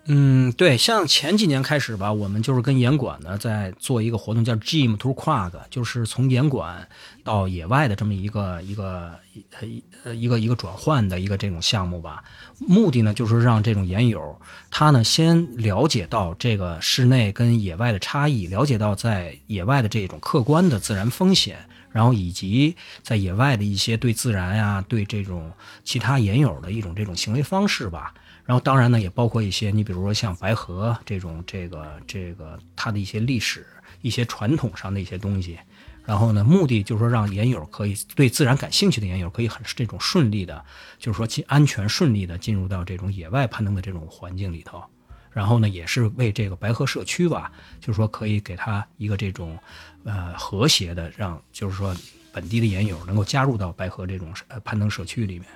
[0.10, 6.88] 嗯，对，像前几年开始吧，我们就是跟严管呢在做一个活动，叫 Gym to Crag，就是从严管
[7.26, 9.14] 到野外的这么一个一个
[9.62, 12.24] 一呃一个一个转换的一个这种项目吧。
[12.58, 14.40] 目的呢就是让这种岩友
[14.72, 21.58] 他呢先了解到这个室内跟野外的差异，了解到在野外的这种客观的自然风险，
[21.92, 25.52] 然后以及在野外的一些对自然呀、对这种
[25.84, 28.14] 其他岩友的一种这种行为方式吧。
[28.48, 33.68] 然后当然呢，也包括一些，你比如说像白河这种，这个这个它的一些历史、
[34.02, 35.60] 一些传统上的一些东西。
[36.06, 40.64] 然后呢，目的就是说让研友可以对自然感兴趣的研友可以很这种顺利的，
[40.98, 44.82] 就是说进安全顺利的进入到这种野外攀登的这种环境里头。
[45.30, 49.60] 然后呢，也是为这个白河社区吧，就是说可以给他一个这种
[50.06, 51.94] 呃和谐的，让就是说
[52.32, 55.50] 本地的研友能够加入到白河这种呃攀登社区里面。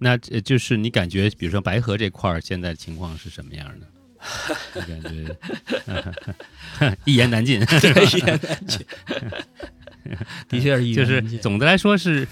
[0.00, 3.86] 那就是你感觉，比如说白河这块儿现在情况是什么样的？
[4.74, 5.36] 感觉
[7.06, 8.84] 一言难尽， 一言难尽。
[10.48, 12.26] 的确是，就是总的来说是，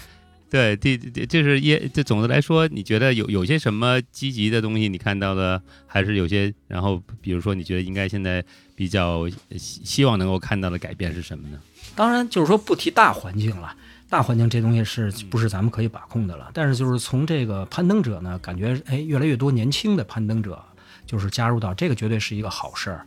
[0.50, 8.44] 对，第就是也，就总的来说，你觉得有有些什么积极的东西你看到的，还是有些，然后比如说你觉得应该现在
[8.74, 11.60] 比较希希望能够看到的改变是什么呢？
[11.94, 13.74] 当然，就是说不提大环境了，
[14.10, 16.50] 大环境这东西是不是咱们可以把控的了？
[16.54, 20.62] 但是就是从这个攀登者呢，感觉哎，越来越多年轻的攀登者
[21.06, 23.06] 就是加入到这个，绝对是一个好事儿。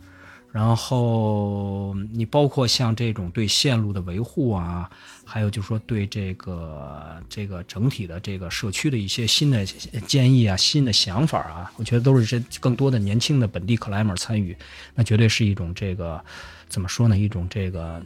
[0.52, 4.88] 然后你包括像这种对线路的维护啊，
[5.24, 9.64] 还有就是说对这个这个整体的这个社区的一些新的
[10.06, 14.54] 建议啊、新的想法啊，我觉得都是这更多的年轻的本地克莱 r 参与，
[14.94, 16.22] 那绝对是一种这个
[16.68, 17.16] 怎么说呢？
[17.16, 18.02] 一种这个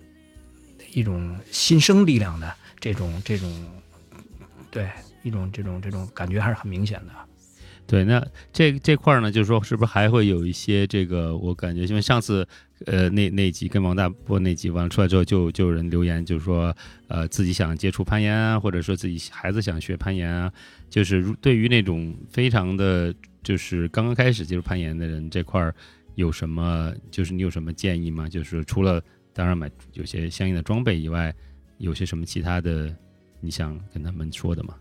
[0.93, 3.51] 一种新生力量的这种这种
[4.71, 4.89] 对
[5.23, 7.13] 一种这种这种感觉还是很明显的。
[7.87, 8.21] 对，那
[8.53, 11.37] 这这块呢，就是说，是不是还会有一些这个？
[11.37, 12.45] 我感觉，因为上次，
[12.85, 20.53] 呃，那那集跟王大波那集完了出来之后，就就有人留言，就是说，呃，自己想接触攀岩啊，或者说自己孩子想学攀岩啊，
[20.91, 23.15] 就是对于那种非常的，
[23.45, 25.73] 就是刚刚开始接触攀岩的人，这块
[26.17, 26.93] 有什么？
[27.13, 28.29] 就是你有什么建议吗？
[28.29, 29.01] 就是除了
[29.33, 31.33] 当然买有些相应的装备以外，
[31.79, 32.95] 有些什么其他的
[33.41, 34.75] 你想跟他们说的吗？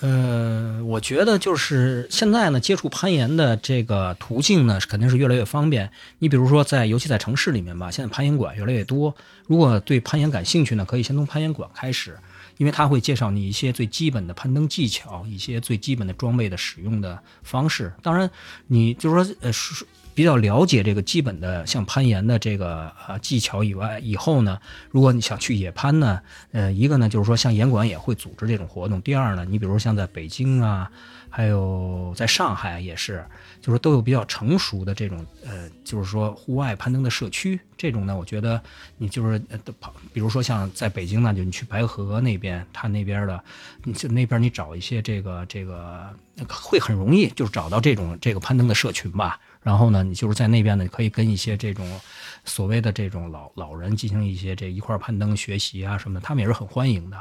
[0.00, 5.90] 呃，我觉得就是现在呢，接触攀岩的这个途径呢，肯定是越来越方便。
[6.18, 9.14] 你比如说，在尤其在城市里面吧，现在攀岩馆越来越多。
[9.46, 12.18] 如果对攀岩感兴趣呢，可以先从攀岩馆开始，
[12.58, 17.90] 因为他会介绍你一些最基本的攀登技巧，一些最基本的装备的使用的方式。
[18.02, 18.30] 当然，
[18.66, 19.86] 你就是说，呃，是。
[20.18, 24.58] 比较了解这个基本的像攀岩的这个呃技巧以外，以后呢，
[24.90, 29.00] 如果你想去野攀呢，呃，一个呢就是说像岩馆也会组织这种活动。
[29.00, 30.90] 第二呢，你比如像在北京啊，
[31.30, 33.24] 还有在上海也是，
[33.60, 37.60] 就是都有比较成熟的这种呃，就是说户外攀登的社区。
[37.76, 38.60] 这种呢，我觉得
[38.96, 39.40] 你就是
[39.78, 43.40] 跑，比如说像在北京呢，就你去白河那边，他那边的，
[43.84, 46.12] 你就那边你找一些这个这个
[46.48, 49.38] 会很容易，就是找到这种这个攀登的社群吧。
[49.62, 52.00] 然后呢，你就是在那边呢，可以跟一些这种
[52.44, 57.16] 所谓的这种老老人进行一些这一块攀登学习啊什么的，他们也是很欢迎的。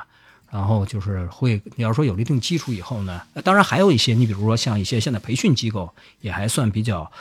[0.50, 7.12] 然后就是会，你要说有了一定基础以后呢，当然还有一些，你比如说像一些现在培训机构也还算比较。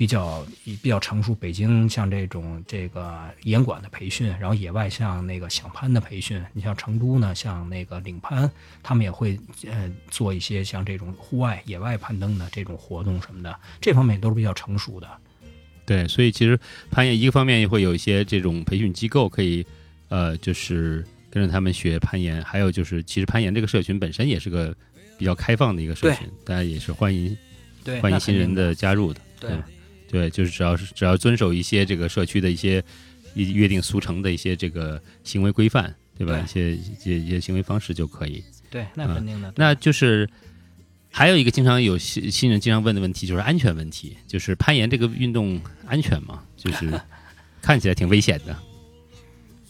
[0.00, 8.50] 比较比较成熟，北京像这种这个严管的培训，然后野外像那个响攀的培训，你像成都呢，像那个领攀，
[8.82, 15.06] 他们也会呃做一些像这种户外野外攀登的这种活动什么的，这方面都是比较成熟的。
[15.84, 16.58] 对，所以其实
[16.90, 19.66] 攀岩一个方面会有一些这种培训机构可以
[20.08, 24.74] 呃就是跟着他们学攀岩，还有就是其实攀岩这个社群本身也是个
[25.18, 27.36] 比较开放的一个社群，大家也是欢迎
[27.84, 29.20] 对欢迎新人的加入的。
[29.38, 29.50] 对。
[29.50, 29.58] 对，
[30.30, 32.82] 就是只要是只要遵守一些这个社区的一些
[33.34, 36.38] 一约定俗成的一些这个行为规范，对吧？
[36.40, 38.42] 一些一些一些行为方式就可以。
[38.70, 39.52] 对，那肯定的。
[39.56, 40.28] 那就是
[41.10, 46.42] 还有一个经常有新新人经常问的问题，就是安全问题，就是攀岩这个运动安全吗？
[46.56, 47.00] 就 是
[47.62, 48.56] 看起来挺危险的。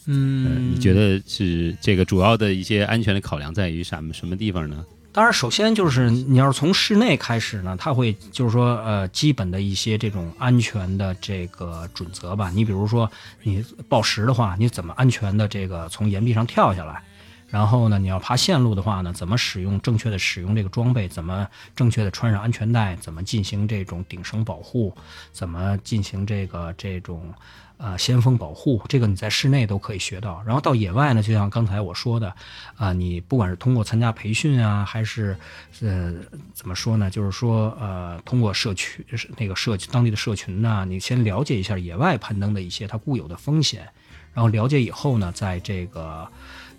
[0.06, 4.84] 嗯，你觉得是这个主要的一些安全的考量在于什么什么地方呢？
[5.12, 12.48] 当然，首先就是你要是从室内开始呢，他会就是说，呃，基本的一些这种安全的这个准则吧。
[12.50, 13.10] 你比如说，
[13.42, 17.02] 你报时的话，你怎么安全的这个从岩壁上跳下来？
[17.48, 21.08] 然后呢，你要爬线路的话呢，怎么使用正确的使用这个装备？
[21.08, 21.44] 怎么
[21.74, 22.94] 正确的穿上安全带？
[22.96, 24.94] 怎么进行这种顶绳保护？
[25.32, 27.34] 怎么进行这个这种？
[27.82, 32.34] 呃，先锋保护这个你在室内都可以学到，然后到野外呢，就像刚才我说的，
[32.76, 35.34] 啊，你不管是通过参加培训啊，还是
[35.80, 36.12] 呃
[36.52, 39.02] 怎么说呢，就是说呃通过社区
[39.38, 43.88] 那个社当地的社群呢，你先了解一下野外攀登的一些它固有的风险，
[44.34, 46.28] 然后了解以后呢，在这个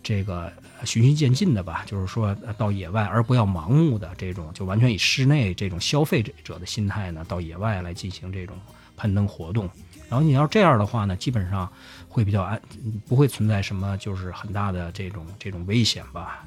[0.04, 0.54] 这个
[0.86, 8.56] 循序渐进的吧，就是说到野外，而不要盲目的这种就完全以室内这种消费者者的心态呢，到野外来进行这种
[8.96, 9.68] 攀登活动。
[10.12, 11.72] 然后你要这样的话呢，基本上
[12.10, 12.62] 会比较安，
[13.08, 16.44] 不会存在什么就是很大的这种这种危险吧。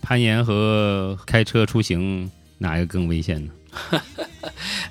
[0.00, 3.52] 攀岩和开车出行哪一个更危险呢？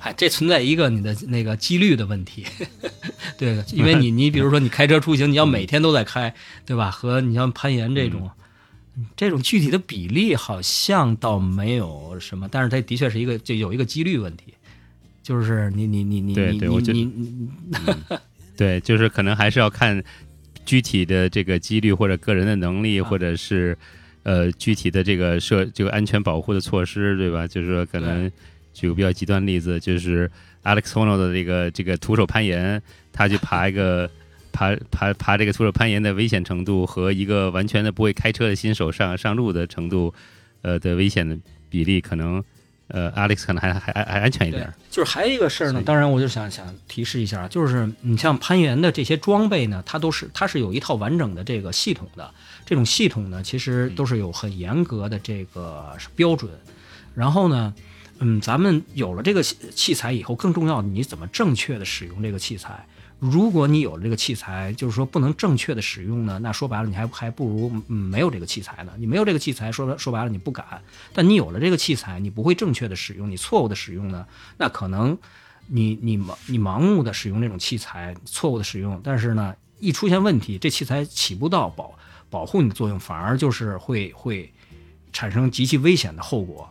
[0.00, 2.44] 哎，这存在一个你的那个几率的问题。
[3.38, 6.34] 对，因为你你比如说你开车出行，你要每天都在开，
[6.66, 6.90] 对吧？
[6.90, 8.30] 和你像攀岩这种，
[9.16, 14.52] 这种具体的比例好像倒没有什么，但是它的确是一个就有一个几率问题。
[15.30, 17.48] 就是你你你你对对你你你，
[18.56, 20.02] 对，就是可能还是要看
[20.66, 23.78] 具体的这个几率或者个人的能力，或者是
[24.24, 27.46] 呃具体的这个设这个安全保护的措施，对吧？
[27.46, 28.28] 就是说，可能
[28.74, 30.28] 举个比较极端例子，就是
[30.64, 34.10] Alex Honnold 的这个这个徒手攀岩，他去爬一个
[34.50, 40.12] 爬爬爬这个徒手攀岩的危险程度，和一个完全的不会开车的新手上上路的程度，
[40.62, 42.42] 呃的危险的比例可能。
[42.90, 52.32] 呃，Alex 可能还还还还安全一点。，就是还有一个事儿呢，当然我就想想提示一下，就是你像攀岩的这些装备呢，它都是它是有一套完整的这个系统的，
[52.66, 56.50] 这种系统呢，其实都是有很严格的这个标准。
[57.14, 57.74] 然后呢，
[58.18, 62.86] 嗯，咱们有了这个器器材以后，更重要的你怎么正确的使用这个器材。
[63.20, 68.92] 如果你有了这个器材，就是说不能正确的使用呢，那说白了你还还不如没有这个器材呢。
[68.96, 75.16] 你没有这个器材，说说白了你不敢，但你有了这个器材，你不会正确的使用，你错误的使用呢，那可能
[75.66, 81.92] 你你盲你盲目的使用这种器材，错误的使用，但是呢，一出现问题，这器材起不到保
[82.30, 84.50] 保护你的作用，反而就是会会
[85.12, 86.66] 产生极其危险的后果。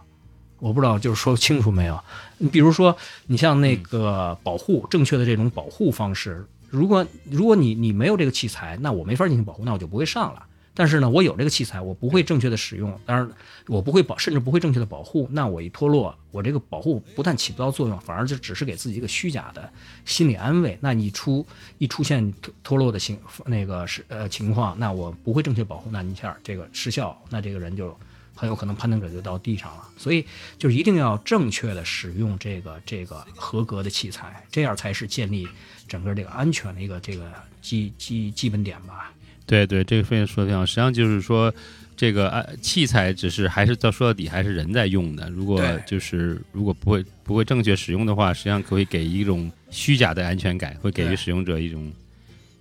[0.60, 2.00] 我不知道，就是说清楚没有？
[2.38, 2.96] 你比如说，
[3.28, 10.46] 你像那个保护正确的这种保护方式，如果如果你你没有这个器材，那我没法进行保护，那我就不会上了。
[10.76, 13.30] 但是呢，我有这个器材，我不会正确的使用，当然
[13.68, 15.28] 我不会保，甚至不会正确的保护。
[15.32, 19.70] 那我一脱落，我这个保护不但起不到作用，反而就只是给自己一个虚假的
[20.06, 20.78] 心理安慰。
[20.80, 21.46] 那你出
[21.80, 27.98] 一出现脱脱落的情那个是呃情况，那我不会正确保护，那你一下这个失效，那这个人就
[28.40, 29.84] 很有可能攀登者就到地上了。
[29.98, 30.26] 所以
[30.58, 35.46] 就是一定要正确的使用这个这个合格的器材，这样才是建立
[35.90, 37.30] 整个这个安全的一个这个
[37.62, 39.12] 基基基本点吧。
[39.46, 40.66] 对对，这个非常说的非常好。
[40.66, 41.54] 实际上就是说，
[41.98, 45.30] 这个啊器材只是还是到说到底还是人在用的。
[45.32, 51.92] 如果就是如果不会不会正确使用的话，实际上可以给一种虚假的安全感，会给予使用者一种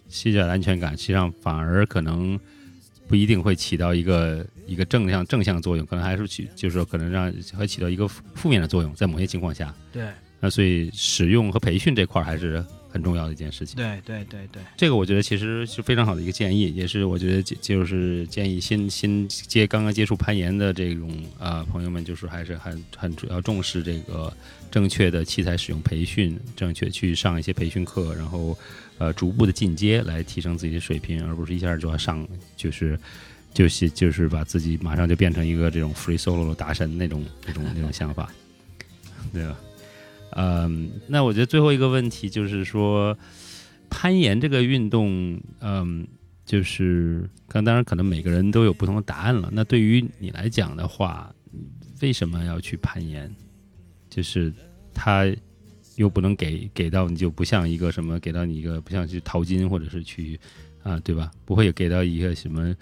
[0.08, 2.40] 虚假的安全感，实际上反而可能
[3.08, 9.74] 不一定会起到一个一个正向正向作用，可能还是起就是说可能让会起到一个负负面的作用，在某些情况下。
[9.90, 10.06] 对
[10.40, 12.64] 那所以使用和培训这块儿还是
[12.98, 13.76] 很重要的一件事情。
[13.76, 14.60] 对对对对。
[14.76, 24.32] 这个我觉得其实是非常好的一个建议，也是我觉得就就是建议新新接刚刚接触攀岩的这种啊、朋友们，就是还是很很主要重视这个
[24.70, 28.58] 正确的器材使用培训，正确去上一些培训课，然后
[28.98, 32.26] 呃逐步的进阶来提升自己的水平，而不是一下就要上
[32.56, 32.98] 就是。
[33.54, 38.30] 就是就是把自己马上就变成一个这种 free solo 的大神那种那种那种想法，
[39.32, 39.58] 对吧？
[40.32, 43.16] 嗯，那我觉得最后一个问题就是说，
[43.88, 46.06] 攀岩这个运动，嗯，
[46.44, 49.48] 就是刚当然可能每个人都有不同的答案了。
[49.52, 51.34] 那对于你来讲的话，
[52.02, 53.34] 为什么要去攀岩？
[54.10, 54.52] 就是
[54.94, 55.26] 它
[55.96, 60.38] 又不能给给到你，就不像一个什么给到你一个不像去淘金或者是去
[60.82, 61.30] 啊，对吧？
[61.44, 62.74] 不会给到一个什么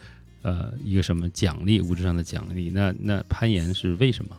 [0.43, 2.71] 呃一个什么奖励物质上的奖励。
[2.71, 4.37] 那那攀岩是为什么？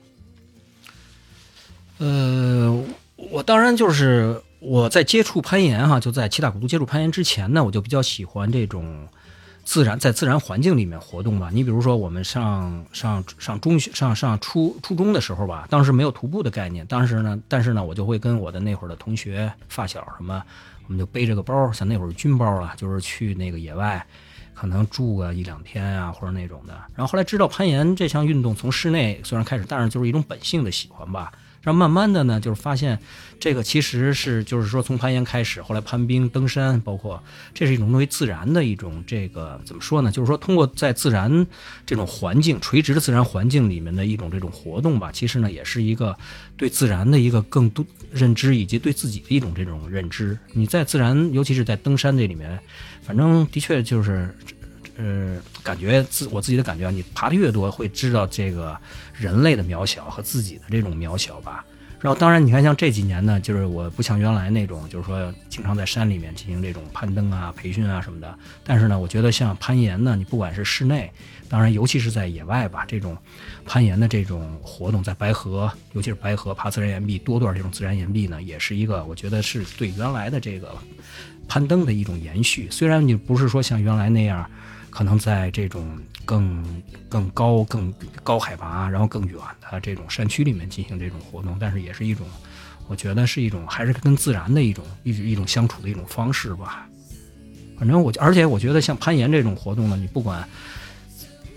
[1.99, 2.83] 呃，
[3.15, 9.07] 我当然就是我在接触攀岩哈，就在七大古都接触攀岩之前呢，我就比较喜欢这种
[9.63, 11.49] 自然在自然环境里面活动吧。
[11.51, 20.43] 你比如说，我们上上上中学、上上初初中的时候吧，当时没有徒步的概念，当时呢，但是呢，我就会跟我的那会儿的同学、发小什么，
[20.85, 24.05] 我们就背着个包，像那会儿军包了，就是去那个野外。
[24.59, 26.73] 可能住个一两天啊，或者那种的。
[26.95, 31.31] 然后后来知道攀岩这项运动从室内虽然开始，但是就是一种本性的喜欢吧。
[31.67, 32.97] 然后慢慢的呢，就是发现
[33.41, 37.21] 这个其实是就是说从攀岩开始，后来攀冰、登山，包括
[37.53, 40.09] 这是一种对自然的一种这个怎么说呢？
[40.09, 41.45] 就是说通过在自然
[41.85, 46.17] 这种环境、垂直的自然环境里面的一种这种活动吧，其实呢也是一个
[46.55, 50.39] 对自然的一个更多认知，以及对自己的一种这种认知。
[50.53, 52.57] 你在自然，尤其是在登山这里面，
[53.01, 54.33] 反正的确就是。
[54.97, 58.75] 嗯，感觉自我自己的感觉啊，你爬的越多，会知道这个
[59.13, 61.63] 人类的渺小和自己的这种渺小吧。
[61.99, 68.37] 然后，当然，你看，像这几年呢，就是我不像原来那种，就是说经常在山里面进行这种攀登啊、培训啊什么的。
[68.63, 71.11] 但是呢，我觉得像攀岩呢，你不管是室内，
[71.49, 73.17] 当然尤其是在野外吧，这种
[73.65, 80.75] 攀岩的这种活动，在白河，尤其是白河爬自然岩壁、多段这种自然岩壁呢，也是一个我觉得是对原来的这个
[81.47, 82.67] 攀登的一种延续。
[82.69, 84.47] 虽然你不是说像原来那样。
[84.89, 92.25] 可能在这种更更高、更高海拔，然后更远的这种山区里面进行这种活动，但是也是一种，
[92.87, 96.87] 我觉得是一种还是跟自然的一种一一种相处的一种方式吧。
[97.77, 100.43] 反正我，而且我觉得像攀岩这种活动呢，你不管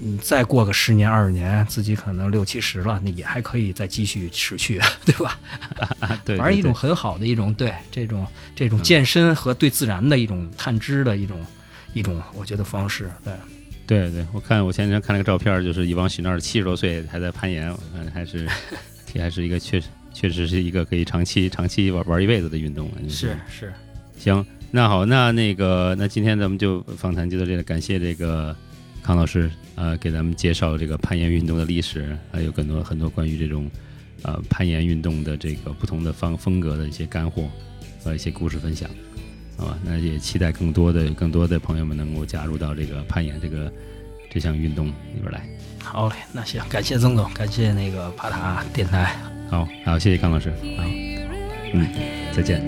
[0.03, 5.39] 嗯再过个十年、二十年，自己可能六七十了，那也还可以再继续持续， 对吧？
[6.01, 11.41] 啊，对，反正一种很好的一种对这种这种健身和对自然的一种探知的一种。
[11.93, 13.35] 一种我觉得方式，对，
[13.87, 18.49] 对对，我看我前几天看了个照片，就是一帮许那七十多岁还在攀岩，嗯，还是
[19.19, 22.91] 还是一个确实确实是一个可以长期长期玩玩一辈子的运动。
[23.09, 23.73] 是是，
[24.19, 28.55] 行，那好，那那个那今天咱们就访谈就到这里，感谢这个
[29.03, 33.69] 康老师呃给咱们介绍这个攀岩运动的历史，还有更多很多关于这种
[34.23, 37.49] 呃攀岩运动的这个不同的方风格的一些干货
[38.05, 38.89] 和一些故事分享，
[39.61, 39.79] 好吧？
[39.85, 43.71] 那也期待更多的更多的朋友们能够加入到这个攀岩这个
[44.31, 45.47] 这项运动里边来。
[45.83, 49.15] 好嘞，那行，感谢曾总，感谢那个帕塔电台。
[49.51, 50.85] 好，好，谢谢康老师，好，
[51.75, 51.87] 嗯，
[52.33, 52.65] 再见。